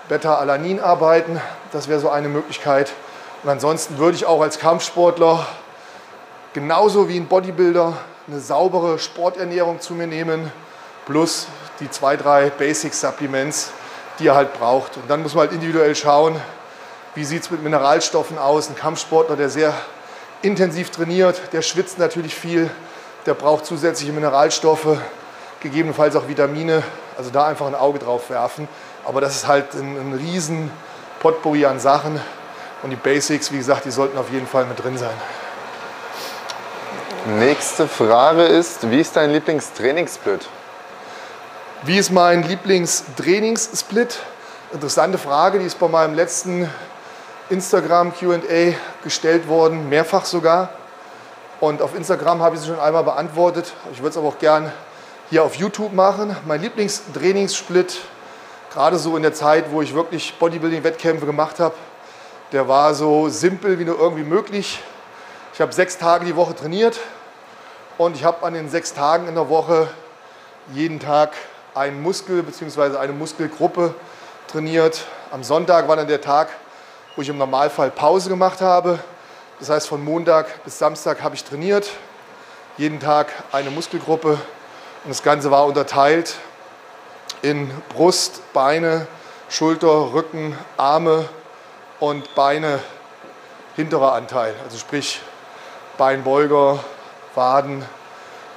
Beta-Alanin 0.08 0.80
arbeiten. 0.80 1.40
Das 1.72 1.88
wäre 1.88 2.00
so 2.00 2.10
eine 2.10 2.28
Möglichkeit. 2.28 2.92
Und 3.42 3.50
ansonsten 3.50 3.98
würde 3.98 4.16
ich 4.16 4.26
auch 4.26 4.40
als 4.40 4.58
Kampfsportler 4.58 5.46
genauso 6.54 7.08
wie 7.08 7.18
ein 7.18 7.26
Bodybuilder 7.26 7.92
eine 8.28 8.40
saubere 8.40 8.98
Sporternährung 8.98 9.80
zu 9.80 9.94
mir 9.94 10.06
nehmen, 10.06 10.50
plus 11.06 11.46
die 11.78 11.90
zwei, 11.90 12.16
drei 12.16 12.50
Basic 12.50 12.92
Supplements, 12.92 13.70
die 14.18 14.28
er 14.28 14.34
halt 14.34 14.52
braucht. 14.54 14.96
Und 14.96 15.08
dann 15.08 15.22
muss 15.22 15.34
man 15.34 15.42
halt 15.42 15.52
individuell 15.52 15.94
schauen, 15.94 16.40
wie 17.14 17.24
sieht 17.24 17.42
es 17.42 17.50
mit 17.50 17.62
Mineralstoffen 17.62 18.36
aus. 18.36 18.68
Ein 18.68 18.74
Kampfsportler, 18.74 19.36
der 19.36 19.48
sehr 19.48 19.72
intensiv 20.42 20.90
trainiert, 20.90 21.40
der 21.52 21.62
schwitzt 21.62 21.98
natürlich 21.98 22.34
viel, 22.34 22.68
der 23.26 23.34
braucht 23.34 23.64
zusätzliche 23.64 24.12
Mineralstoffe, 24.12 24.98
gegebenenfalls 25.60 26.16
auch 26.16 26.28
Vitamine. 26.28 26.82
Also 27.16 27.30
da 27.30 27.46
einfach 27.46 27.66
ein 27.66 27.74
Auge 27.74 28.00
drauf 28.00 28.28
werfen. 28.28 28.68
Aber 29.04 29.20
das 29.20 29.36
ist 29.36 29.46
halt 29.46 29.72
ein, 29.74 29.96
ein 29.96 30.12
riesen 30.14 30.70
Potpourri 31.20 31.64
an 31.64 31.78
Sachen. 31.78 32.20
Und 32.82 32.90
die 32.90 32.96
Basics, 32.96 33.52
wie 33.52 33.58
gesagt, 33.58 33.84
die 33.84 33.90
sollten 33.90 34.18
auf 34.18 34.30
jeden 34.30 34.46
Fall 34.46 34.66
mit 34.66 34.82
drin 34.82 34.98
sein. 34.98 35.14
Nächste 37.26 37.88
Frage 37.88 38.44
ist, 38.44 38.88
wie 38.88 39.00
ist 39.00 39.16
dein 39.16 39.32
Lieblingstrainingssplit? 39.32 40.46
Wie 41.82 41.98
ist 41.98 42.12
mein 42.12 42.44
Lieblingstrainingssplit? 42.44 44.20
Interessante 44.72 45.18
Frage, 45.18 45.58
die 45.58 45.64
ist 45.64 45.80
bei 45.80 45.88
meinem 45.88 46.14
letzten 46.14 46.70
Instagram 47.50 48.14
QA 48.14 48.74
gestellt 49.02 49.48
worden, 49.48 49.88
mehrfach 49.88 50.24
sogar. 50.24 50.68
Und 51.58 51.82
auf 51.82 51.96
Instagram 51.96 52.42
habe 52.42 52.54
ich 52.54 52.62
sie 52.62 52.68
schon 52.68 52.78
einmal 52.78 53.02
beantwortet. 53.02 53.72
Ich 53.90 53.98
würde 53.98 54.10
es 54.10 54.16
aber 54.16 54.28
auch 54.28 54.38
gern 54.38 54.70
hier 55.28 55.42
auf 55.42 55.56
YouTube 55.56 55.94
machen. 55.94 56.36
Mein 56.46 56.62
Lieblingstrainingssplit, 56.62 58.02
gerade 58.72 58.98
so 58.98 59.16
in 59.16 59.24
der 59.24 59.34
Zeit, 59.34 59.72
wo 59.72 59.82
ich 59.82 59.96
wirklich 59.96 60.32
Bodybuilding-Wettkämpfe 60.38 61.26
gemacht 61.26 61.58
habe, 61.58 61.74
der 62.52 62.68
war 62.68 62.94
so 62.94 63.28
simpel 63.28 63.80
wie 63.80 63.84
nur 63.84 63.98
irgendwie 63.98 64.22
möglich. 64.22 64.80
Ich 65.54 65.60
habe 65.60 65.72
sechs 65.72 65.98
Tage 65.98 66.24
die 66.24 66.36
Woche 66.36 66.54
trainiert 66.54 67.00
und 67.98 68.16
ich 68.16 68.24
habe 68.24 68.44
an 68.44 68.54
den 68.54 68.68
sechs 68.68 68.92
Tagen 68.92 69.28
in 69.28 69.34
der 69.34 69.48
Woche 69.48 69.88
jeden 70.72 71.00
Tag 71.00 71.32
einen 71.74 72.02
Muskel 72.02 72.42
bzw. 72.42 72.96
eine 72.98 73.12
Muskelgruppe 73.12 73.94
trainiert. 74.48 75.04
Am 75.30 75.42
Sonntag 75.42 75.88
war 75.88 75.96
dann 75.96 76.08
der 76.08 76.20
Tag, 76.20 76.48
wo 77.14 77.22
ich 77.22 77.28
im 77.28 77.38
Normalfall 77.38 77.90
Pause 77.90 78.28
gemacht 78.28 78.60
habe. 78.60 78.98
Das 79.58 79.70
heißt, 79.70 79.88
von 79.88 80.04
Montag 80.04 80.64
bis 80.64 80.78
Samstag 80.78 81.22
habe 81.22 81.34
ich 81.34 81.44
trainiert. 81.44 81.90
Jeden 82.76 83.00
Tag 83.00 83.28
eine 83.52 83.70
Muskelgruppe. 83.70 84.30
Und 85.04 85.08
das 85.08 85.22
Ganze 85.22 85.50
war 85.50 85.64
unterteilt 85.66 86.34
in 87.42 87.70
Brust, 87.90 88.40
Beine, 88.52 89.06
Schulter, 89.48 90.12
Rücken, 90.12 90.58
Arme 90.76 91.28
und 92.00 92.34
Beine 92.34 92.80
hinterer 93.76 94.12
Anteil. 94.12 94.54
Also 94.64 94.78
sprich 94.78 95.20
Beinbeuger, 95.96 96.80
Waden, 97.36 97.84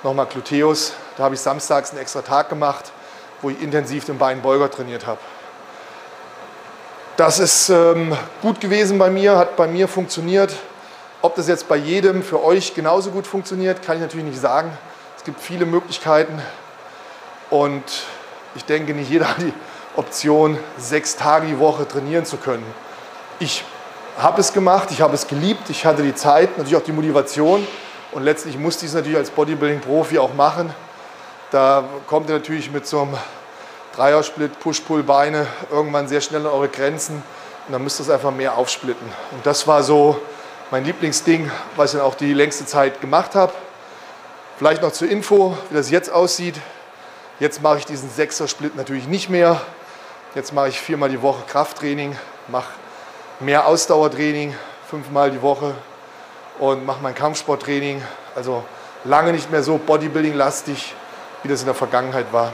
nochmal 0.03 0.25
Gluteus. 0.25 0.93
Da 1.17 1.24
habe 1.24 1.36
ich 1.36 1.41
samstags 1.41 1.91
einen 1.91 2.00
extra 2.00 2.21
Tag 2.21 2.50
gemacht, 2.50 2.91
wo 3.41 3.50
ich 3.50 3.62
intensiv 3.62 4.05
den 4.05 4.17
Beinbeuger 4.17 4.71
trainiert 4.71 5.05
habe. 5.05 5.19
Das 7.17 7.39
ist 7.39 7.69
ähm, 7.69 8.15
gut 8.41 8.62
gewesen 8.62 8.98
bei 8.98 9.09
mir, 9.09 9.36
hat 9.36 9.57
bei 9.57 9.67
mir 9.67 9.89
funktioniert. 9.89 10.55
Ob 11.21 11.36
das 11.36 11.50
jetzt 11.50 11.67
bei 11.67 11.75
jedem 11.75 12.24
für 12.24 12.41
euch 12.41 12.74
genauso 12.74 13.12
gut 13.12 13.27
funktioniert, 13.27 13.81
kann 13.81 13.98
ich 13.98 14.01
natürlich 14.01 14.25
nicht 14.25 14.39
sagen. 14.39 14.71
Es 15.17 15.25
gibt 15.25 15.41
viele 15.41 15.65
Möglichkeiten 15.65 16.41
und 17.50 17.83
ich 18.55 18.63
denke, 18.63 18.93
nicht 18.93 19.09
jeder 19.09 19.27
hat 19.27 19.41
die 19.41 19.53
Option, 19.98 20.57
sechs 20.77 21.17
Tage 21.17 21.48
die 21.48 21.59
Woche 21.59 21.86
trainieren 21.86 22.24
zu 22.24 22.38
können. 22.38 22.65
Ich 23.39 23.65
habe 24.17 24.39
es 24.39 24.53
gemacht, 24.53 24.88
ich 24.91 25.01
habe 25.01 25.13
es 25.13 25.27
geliebt, 25.27 25.69
ich 25.69 25.86
hatte 25.86 26.03
die 26.03 26.15
Zeit, 26.15 26.57
natürlich 26.57 26.77
auch 26.77 26.86
die 26.86 26.93
Motivation 26.93 27.67
und 28.12 28.24
letztlich 28.24 28.58
musste 28.58 28.86
ich 28.86 28.92
es 28.92 28.96
natürlich 28.96 29.18
als 29.18 29.30
Bodybuilding-Profi 29.32 30.20
auch 30.20 30.34
machen. 30.34 30.74
Da 31.51 31.84
kommt 32.08 32.30
ihr 32.30 32.36
natürlich 32.36 32.72
mit 32.72 32.88
so 32.88 33.01
einem 33.01 33.18
Dreiersplit, 33.96 34.60
Push-Pull-Beine 34.60 35.48
irgendwann 35.72 36.08
sehr 36.08 36.22
schnell 36.22 36.42
an 36.42 36.54
eure 36.54 36.70
Grenzen 36.70 37.24
und 37.68 37.74
dann 37.74 37.84
müsst 37.84 38.00
ihr 38.00 38.04
es 38.04 38.10
einfach 38.10 38.32
mehr 38.32 38.58
aufsplitten. 38.58 39.08
Und 39.32 39.46
das 39.46 39.68
war 39.68 39.84
so 39.84 40.20
mein 40.72 40.86
Lieblingsding, 40.86 41.51
was 41.75 41.94
ich 41.94 42.00
dann 42.00 42.08
auch 42.08 42.16
die 42.16 42.34
längste 42.34 42.66
Zeit 42.66 43.01
gemacht 43.01 43.36
habe. 43.36 43.54
Vielleicht 44.58 44.82
noch 44.82 44.92
zur 44.92 45.10
Info, 45.10 45.58
wie 45.70 45.75
das 45.75 45.89
jetzt 45.89 46.12
aussieht. 46.12 46.56
Jetzt 47.39 47.62
mache 47.62 47.78
ich 47.78 47.86
diesen 47.86 48.10
Sechser-Split 48.10 48.75
natürlich 48.75 49.08
nicht 49.08 49.30
mehr. 49.30 49.62
Jetzt 50.36 50.54
mache 50.54 50.70
ich 50.70 50.80
viermal 50.80 51.10
die 51.10 51.22
Woche 51.22 51.44
Krafttraining, 51.48 52.16
mache 52.48 52.70
mehr 53.39 53.66
Ausdauertraining, 53.66 54.56
fünfmal 54.89 55.32
die 55.32 55.42
Woche 55.42 55.74
und 56.60 56.86
mache 56.86 57.00
mein 57.01 57.16
Kampfsporttraining. 57.16 58.01
Also 58.36 58.63
lange 59.06 59.32
nicht 59.32 59.51
mehr 59.51 59.63
so 59.63 59.78
Bodybuilding-lastig, 59.78 60.94
wie 61.44 61.48
das 61.48 61.62
in 61.62 61.66
der 61.66 61.75
Vergangenheit 61.75 62.32
war. 62.32 62.51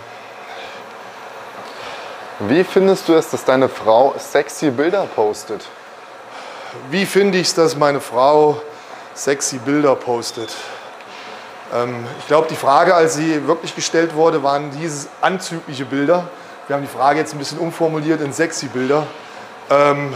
Wie 2.40 2.64
findest 2.64 3.08
du 3.08 3.14
es, 3.14 3.30
dass 3.30 3.46
deine 3.46 3.70
Frau 3.70 4.14
sexy 4.18 4.70
Bilder 4.70 5.08
postet? 5.16 5.66
Wie 6.92 7.06
finde 7.06 7.38
ich 7.38 7.48
es, 7.48 7.54
dass 7.56 7.76
meine 7.76 8.02
Frau 8.02 8.62
sexy 9.14 9.58
Bilder 9.58 9.96
postet? 9.96 10.54
Ähm, 11.74 12.06
ich 12.20 12.28
glaube, 12.28 12.48
die 12.50 12.56
Frage, 12.56 12.94
als 12.94 13.16
sie 13.16 13.48
wirklich 13.48 13.74
gestellt 13.74 14.14
wurde, 14.14 14.44
waren 14.44 14.72
diese 14.72 15.08
anzügliche 15.22 15.86
Bilder. 15.86 16.28
Wir 16.68 16.76
haben 16.76 16.84
die 16.84 16.90
Frage 16.90 17.20
jetzt 17.20 17.34
ein 17.34 17.40
bisschen 17.40 17.60
umformuliert 17.60 18.22
in 18.22 18.34
sexy 18.34 18.68
Bilder. 18.68 19.08
Ähm, 19.70 20.14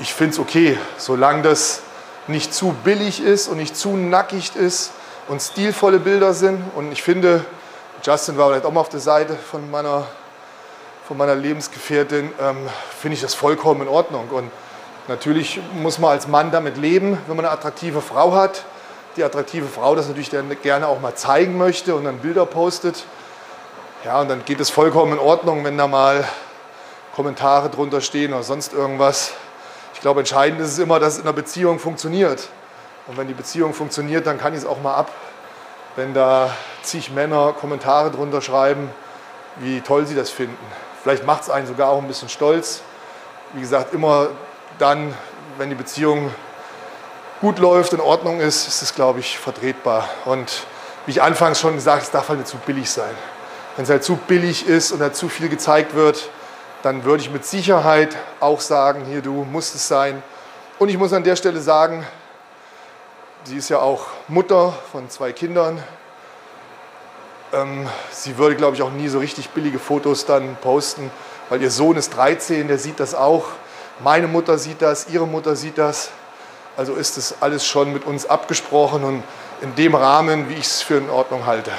ich 0.00 0.12
finde 0.12 0.32
es 0.32 0.38
okay, 0.38 0.76
solange 0.98 1.42
das 1.42 1.82
nicht 2.28 2.52
zu 2.52 2.74
billig 2.84 3.22
ist 3.22 3.48
und 3.48 3.58
nicht 3.58 3.76
zu 3.76 3.96
nackig 3.96 4.56
ist 4.56 4.92
und 5.28 5.40
stilvolle 5.40 5.98
Bilder 5.98 6.34
sind. 6.34 6.62
Und 6.74 6.92
ich 6.92 7.02
finde, 7.02 7.44
Justin 8.02 8.36
war 8.36 8.48
vielleicht 8.48 8.64
auch 8.64 8.72
mal 8.72 8.80
auf 8.80 8.88
der 8.88 9.00
Seite 9.00 9.34
von 9.34 9.70
meiner, 9.70 10.06
von 11.06 11.16
meiner 11.16 11.34
Lebensgefährtin, 11.34 12.30
ähm, 12.40 12.56
finde 12.98 13.14
ich 13.14 13.20
das 13.20 13.34
vollkommen 13.34 13.82
in 13.82 13.88
Ordnung. 13.88 14.28
Und 14.30 14.50
natürlich 15.08 15.60
muss 15.74 15.98
man 15.98 16.10
als 16.12 16.28
Mann 16.28 16.50
damit 16.50 16.76
leben, 16.76 17.18
wenn 17.26 17.36
man 17.36 17.44
eine 17.44 17.54
attraktive 17.54 18.00
Frau 18.00 18.32
hat. 18.32 18.64
Die 19.16 19.24
attraktive 19.24 19.66
Frau 19.66 19.94
das 19.94 20.08
natürlich 20.08 20.30
gerne 20.62 20.88
auch 20.88 21.00
mal 21.00 21.14
zeigen 21.14 21.56
möchte 21.56 21.94
und 21.94 22.04
dann 22.04 22.18
Bilder 22.18 22.44
postet. 22.44 23.04
Ja, 24.04 24.20
und 24.20 24.28
dann 24.28 24.44
geht 24.44 24.60
es 24.60 24.68
vollkommen 24.68 25.14
in 25.14 25.18
Ordnung, 25.18 25.64
wenn 25.64 25.78
da 25.78 25.86
mal 25.86 26.24
Kommentare 27.14 27.70
drunter 27.70 28.02
stehen 28.02 28.34
oder 28.34 28.42
sonst 28.42 28.74
irgendwas. 28.74 29.32
Ich 29.96 30.02
glaube, 30.02 30.20
entscheidend 30.20 30.60
ist 30.60 30.72
es 30.72 30.78
immer, 30.78 31.00
dass 31.00 31.14
es 31.14 31.20
in 31.20 31.24
einer 31.24 31.32
Beziehung 31.32 31.78
funktioniert. 31.78 32.50
Und 33.06 33.16
wenn 33.16 33.28
die 33.28 33.34
Beziehung 33.34 33.72
funktioniert, 33.72 34.26
dann 34.26 34.38
kann 34.38 34.52
ich 34.52 34.60
es 34.60 34.66
auch 34.66 34.80
mal 34.82 34.94
ab, 34.94 35.10
wenn 35.96 36.12
da 36.12 36.54
zig 36.82 37.10
Männer 37.12 37.54
Kommentare 37.58 38.10
drunter 38.10 38.42
schreiben, 38.42 38.90
wie 39.56 39.80
toll 39.80 40.06
sie 40.06 40.14
das 40.14 40.28
finden. 40.28 40.58
Vielleicht 41.02 41.24
macht 41.24 41.44
es 41.44 41.50
einen 41.50 41.66
sogar 41.66 41.88
auch 41.88 42.02
ein 42.02 42.08
bisschen 42.08 42.28
stolz. 42.28 42.82
Wie 43.54 43.60
gesagt, 43.62 43.94
immer 43.94 44.28
dann, 44.78 45.14
wenn 45.56 45.70
die 45.70 45.74
Beziehung 45.74 46.30
gut 47.40 47.58
läuft, 47.58 47.94
in 47.94 48.00
Ordnung 48.00 48.40
ist, 48.40 48.68
ist 48.68 48.82
es, 48.82 48.94
glaube 48.94 49.20
ich, 49.20 49.38
vertretbar. 49.38 50.10
Und 50.26 50.66
wie 51.06 51.12
ich 51.12 51.22
anfangs 51.22 51.58
schon 51.58 51.74
gesagt 51.74 51.96
habe, 51.96 52.04
es 52.04 52.10
darf 52.10 52.28
halt 52.28 52.40
nicht 52.40 52.50
zu 52.50 52.58
billig 52.58 52.90
sein. 52.90 53.14
Wenn 53.76 53.84
es 53.84 53.90
halt 53.90 54.04
zu 54.04 54.16
billig 54.16 54.66
ist 54.66 54.92
und 54.92 54.98
da 54.98 55.14
zu 55.14 55.30
viel 55.30 55.48
gezeigt 55.48 55.94
wird, 55.94 56.28
dann 56.86 57.02
würde 57.02 57.20
ich 57.20 57.30
mit 57.30 57.44
Sicherheit 57.44 58.16
auch 58.38 58.60
sagen, 58.60 59.06
hier 59.06 59.20
du 59.20 59.42
musst 59.42 59.74
es 59.74 59.88
sein. 59.88 60.22
Und 60.78 60.88
ich 60.88 60.96
muss 60.96 61.12
an 61.12 61.24
der 61.24 61.34
Stelle 61.34 61.60
sagen, 61.60 62.06
sie 63.42 63.56
ist 63.56 63.70
ja 63.70 63.80
auch 63.80 64.06
Mutter 64.28 64.72
von 64.92 65.10
zwei 65.10 65.32
Kindern. 65.32 65.82
Ähm, 67.52 67.88
sie 68.12 68.38
würde, 68.38 68.54
glaube 68.54 68.76
ich, 68.76 68.82
auch 68.82 68.92
nie 68.92 69.08
so 69.08 69.18
richtig 69.18 69.50
billige 69.50 69.80
Fotos 69.80 70.26
dann 70.26 70.56
posten, 70.62 71.10
weil 71.48 71.60
ihr 71.60 71.72
Sohn 71.72 71.96
ist 71.96 72.10
13, 72.14 72.68
der 72.68 72.78
sieht 72.78 73.00
das 73.00 73.16
auch. 73.16 73.46
Meine 73.98 74.28
Mutter 74.28 74.56
sieht 74.56 74.80
das, 74.80 75.08
ihre 75.08 75.26
Mutter 75.26 75.56
sieht 75.56 75.78
das. 75.78 76.10
Also 76.76 76.94
ist 76.94 77.16
das 77.16 77.34
alles 77.40 77.66
schon 77.66 77.92
mit 77.92 78.04
uns 78.04 78.26
abgesprochen 78.26 79.02
und 79.02 79.24
in 79.60 79.74
dem 79.74 79.96
Rahmen, 79.96 80.48
wie 80.48 80.54
ich 80.54 80.66
es 80.66 80.82
für 80.82 80.98
in 80.98 81.10
Ordnung 81.10 81.46
halte. 81.46 81.72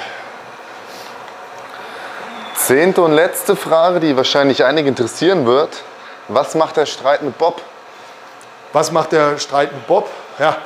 Zehnte 2.68 3.00
und 3.00 3.12
letzte 3.12 3.56
Frage, 3.56 3.98
die 3.98 4.14
wahrscheinlich 4.14 4.62
einige 4.62 4.90
interessieren 4.90 5.46
wird. 5.46 5.84
Was 6.28 6.54
macht 6.54 6.76
der 6.76 6.84
Streit 6.84 7.22
mit 7.22 7.38
Bob? 7.38 7.62
Was 8.74 8.92
macht 8.92 9.12
der 9.12 9.38
Streit 9.38 9.72
mit 9.72 9.86
Bob? 9.86 10.06
Ja, 10.38 10.58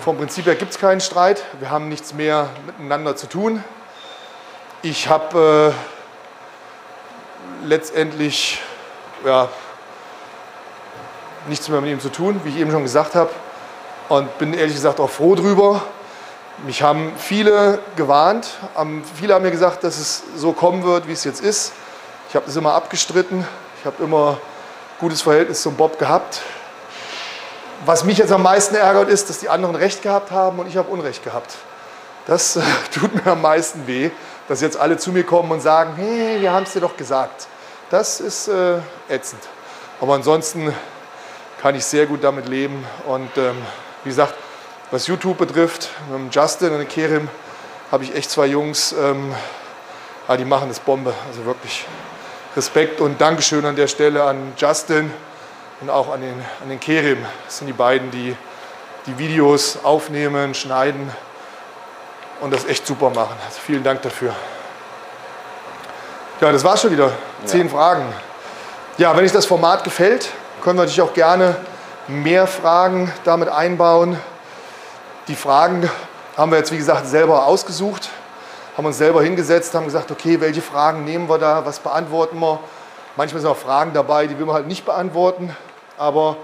vom 0.00 0.16
Prinzip 0.16 0.46
her 0.46 0.56
gibt 0.56 0.72
es 0.72 0.80
keinen 0.80 1.00
Streit. 1.00 1.44
Wir 1.60 1.70
haben 1.70 1.88
nichts 1.88 2.12
mehr 2.12 2.48
miteinander 2.66 3.14
zu 3.14 3.28
tun. 3.28 3.62
Ich 4.82 5.08
habe 5.08 5.72
äh, 7.62 7.68
letztendlich 7.68 8.60
ja, 9.24 9.48
nichts 11.46 11.68
mehr 11.68 11.80
mit 11.80 11.90
ihm 11.92 12.00
zu 12.00 12.08
tun, 12.08 12.40
wie 12.42 12.48
ich 12.48 12.56
eben 12.56 12.72
schon 12.72 12.82
gesagt 12.82 13.14
habe. 13.14 13.30
Und 14.08 14.38
bin 14.38 14.54
ehrlich 14.54 14.74
gesagt 14.74 14.98
auch 14.98 15.08
froh 15.08 15.36
drüber. 15.36 15.84
Mich 16.58 16.82
haben 16.82 17.12
viele 17.18 17.80
gewarnt, 17.96 18.48
viele 19.16 19.34
haben 19.34 19.42
mir 19.42 19.50
gesagt, 19.50 19.82
dass 19.82 19.98
es 19.98 20.22
so 20.36 20.52
kommen 20.52 20.84
wird, 20.84 21.08
wie 21.08 21.12
es 21.12 21.24
jetzt 21.24 21.40
ist. 21.40 21.72
Ich 22.28 22.36
habe 22.36 22.46
das 22.46 22.56
immer 22.56 22.74
abgestritten. 22.74 23.46
Ich 23.80 23.86
habe 23.86 24.02
immer 24.02 24.38
gutes 24.98 25.20
Verhältnis 25.20 25.62
zum 25.62 25.74
Bob 25.74 25.98
gehabt. 25.98 26.40
Was 27.84 28.04
mich 28.04 28.18
jetzt 28.18 28.32
am 28.32 28.42
meisten 28.42 28.74
ärgert, 28.76 29.08
ist, 29.08 29.28
dass 29.28 29.40
die 29.40 29.48
anderen 29.48 29.74
Recht 29.74 30.02
gehabt 30.02 30.30
haben 30.30 30.58
und 30.58 30.66
ich 30.66 30.76
habe 30.76 30.90
Unrecht 30.90 31.22
gehabt. 31.22 31.56
Das 32.26 32.56
äh, 32.56 32.62
tut 32.94 33.14
mir 33.14 33.32
am 33.32 33.42
meisten 33.42 33.86
weh, 33.86 34.10
dass 34.48 34.60
jetzt 34.60 34.78
alle 34.78 34.96
zu 34.96 35.12
mir 35.12 35.24
kommen 35.24 35.50
und 35.50 35.60
sagen, 35.60 35.94
hey, 35.96 36.40
wir 36.40 36.52
haben 36.52 36.62
es 36.62 36.72
dir 36.72 36.80
doch 36.80 36.96
gesagt. 36.96 37.46
Das 37.90 38.20
ist 38.20 38.48
äh, 38.48 38.78
ätzend. 39.08 39.42
Aber 40.00 40.14
ansonsten 40.14 40.74
kann 41.60 41.74
ich 41.74 41.84
sehr 41.84 42.06
gut 42.06 42.24
damit 42.24 42.48
leben. 42.48 42.84
Und 43.06 43.36
ähm, 43.36 43.56
wie 44.02 44.08
gesagt, 44.08 44.34
was 44.90 45.06
YouTube 45.06 45.38
betrifft, 45.38 45.90
mit 46.10 46.34
Justin 46.34 46.72
und 46.72 46.88
Kerim 46.88 47.28
habe 47.90 48.04
ich 48.04 48.14
echt 48.14 48.30
zwei 48.30 48.46
Jungs, 48.46 48.92
ähm, 48.92 49.34
ah, 50.28 50.36
die 50.36 50.44
machen 50.44 50.68
das 50.68 50.80
Bombe. 50.80 51.14
Also 51.28 51.44
wirklich 51.44 51.84
Respekt 52.56 53.00
und 53.00 53.20
Dankeschön 53.20 53.64
an 53.64 53.76
der 53.76 53.88
Stelle 53.88 54.24
an 54.24 54.52
Justin 54.56 55.12
und 55.80 55.90
auch 55.90 56.12
an 56.12 56.20
den, 56.20 56.34
an 56.62 56.68
den 56.68 56.80
Kerim. 56.80 57.24
Das 57.44 57.58
sind 57.58 57.66
die 57.66 57.72
beiden, 57.72 58.10
die 58.10 58.36
die 59.06 59.18
Videos 59.18 59.78
aufnehmen, 59.82 60.54
schneiden 60.54 61.10
und 62.40 62.52
das 62.52 62.64
echt 62.64 62.86
super 62.86 63.10
machen. 63.10 63.36
Also 63.46 63.60
vielen 63.64 63.82
Dank 63.82 64.02
dafür. 64.02 64.34
Ja, 66.40 66.52
das 66.52 66.64
war 66.64 66.76
schon 66.76 66.90
wieder. 66.90 67.12
Zehn 67.44 67.66
ja. 67.66 67.72
Fragen. 67.72 68.06
Ja, 68.98 69.16
wenn 69.16 69.24
euch 69.24 69.32
das 69.32 69.46
Format 69.46 69.84
gefällt, 69.84 70.28
können 70.62 70.78
wir 70.78 70.82
natürlich 70.82 71.02
auch 71.02 71.14
gerne 71.14 71.56
mehr 72.08 72.46
Fragen 72.46 73.12
damit 73.24 73.48
einbauen. 73.48 74.18
Die 75.28 75.36
Fragen 75.36 75.90
haben 76.36 76.50
wir 76.50 76.58
jetzt, 76.58 76.72
wie 76.72 76.76
gesagt, 76.76 77.06
selber 77.06 77.46
ausgesucht, 77.46 78.10
haben 78.76 78.86
uns 78.86 78.98
selber 78.98 79.22
hingesetzt, 79.22 79.74
haben 79.74 79.86
gesagt, 79.86 80.10
okay, 80.10 80.40
welche 80.40 80.62
Fragen 80.62 81.04
nehmen 81.04 81.28
wir 81.28 81.38
da, 81.38 81.64
was 81.64 81.78
beantworten 81.78 82.38
wir. 82.38 82.60
Manchmal 83.16 83.40
sind 83.40 83.50
auch 83.50 83.56
Fragen 83.56 83.92
dabei, 83.92 84.26
die 84.26 84.38
will 84.38 84.46
man 84.46 84.54
halt 84.56 84.66
nicht 84.66 84.84
beantworten, 84.84 85.56
aber 85.96 86.36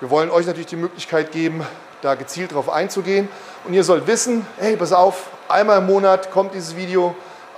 wir 0.00 0.10
wollen 0.10 0.30
euch 0.30 0.46
natürlich 0.46 0.68
die 0.68 0.76
Möglichkeit 0.76 1.32
geben, 1.32 1.66
da 2.02 2.14
gezielt 2.14 2.54
drauf 2.54 2.70
einzugehen. 2.70 3.28
Und 3.64 3.74
ihr 3.74 3.84
sollt 3.84 4.06
wissen, 4.06 4.46
hey, 4.58 4.76
pass 4.76 4.92
auf, 4.92 5.28
einmal 5.48 5.78
im 5.78 5.86
Monat 5.86 6.30
kommt 6.30 6.54
dieses 6.54 6.76
Video, 6.76 7.14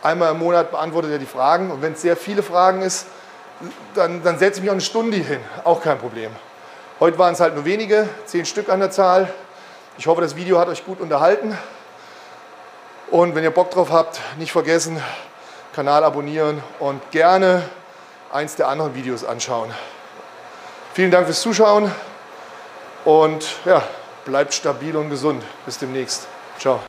Einmal 0.06 0.30
im 0.30 0.38
Monat 0.38 0.70
beantwortet 0.70 1.10
er 1.10 1.18
die 1.18 1.26
Fragen. 1.26 1.68
Und 1.72 1.82
wenn 1.82 1.94
es 1.94 2.02
sehr 2.02 2.16
viele 2.16 2.44
Fragen 2.44 2.80
ist, 2.82 3.06
dann, 3.96 4.22
dann 4.22 4.38
setze 4.38 4.58
ich 4.58 4.60
mich 4.60 4.70
auch 4.70 4.74
eine 4.74 4.80
Stunde 4.80 5.16
hin. 5.16 5.40
Auch 5.64 5.82
kein 5.82 5.98
Problem. 5.98 6.30
Heute 7.00 7.18
waren 7.18 7.34
es 7.34 7.40
halt 7.40 7.56
nur 7.56 7.64
wenige, 7.64 8.08
zehn 8.24 8.44
Stück 8.44 8.68
an 8.68 8.78
der 8.78 8.92
Zahl. 8.92 9.32
Ich 9.98 10.06
hoffe, 10.06 10.20
das 10.20 10.36
Video 10.36 10.58
hat 10.58 10.68
euch 10.68 10.84
gut 10.84 11.00
unterhalten. 11.00 11.56
Und 13.10 13.34
wenn 13.34 13.44
ihr 13.44 13.50
Bock 13.50 13.70
drauf 13.70 13.90
habt, 13.90 14.20
nicht 14.38 14.52
vergessen, 14.52 15.02
Kanal 15.74 16.04
abonnieren 16.04 16.62
und 16.80 17.10
gerne 17.10 17.62
eins 18.32 18.56
der 18.56 18.68
anderen 18.68 18.94
Videos 18.94 19.24
anschauen. 19.24 19.70
Vielen 20.92 21.10
Dank 21.10 21.26
fürs 21.26 21.40
Zuschauen 21.40 21.90
und 23.04 23.46
ja, 23.64 23.82
bleibt 24.24 24.54
stabil 24.54 24.96
und 24.96 25.10
gesund. 25.10 25.42
Bis 25.64 25.78
demnächst. 25.78 26.26
Ciao. 26.58 26.80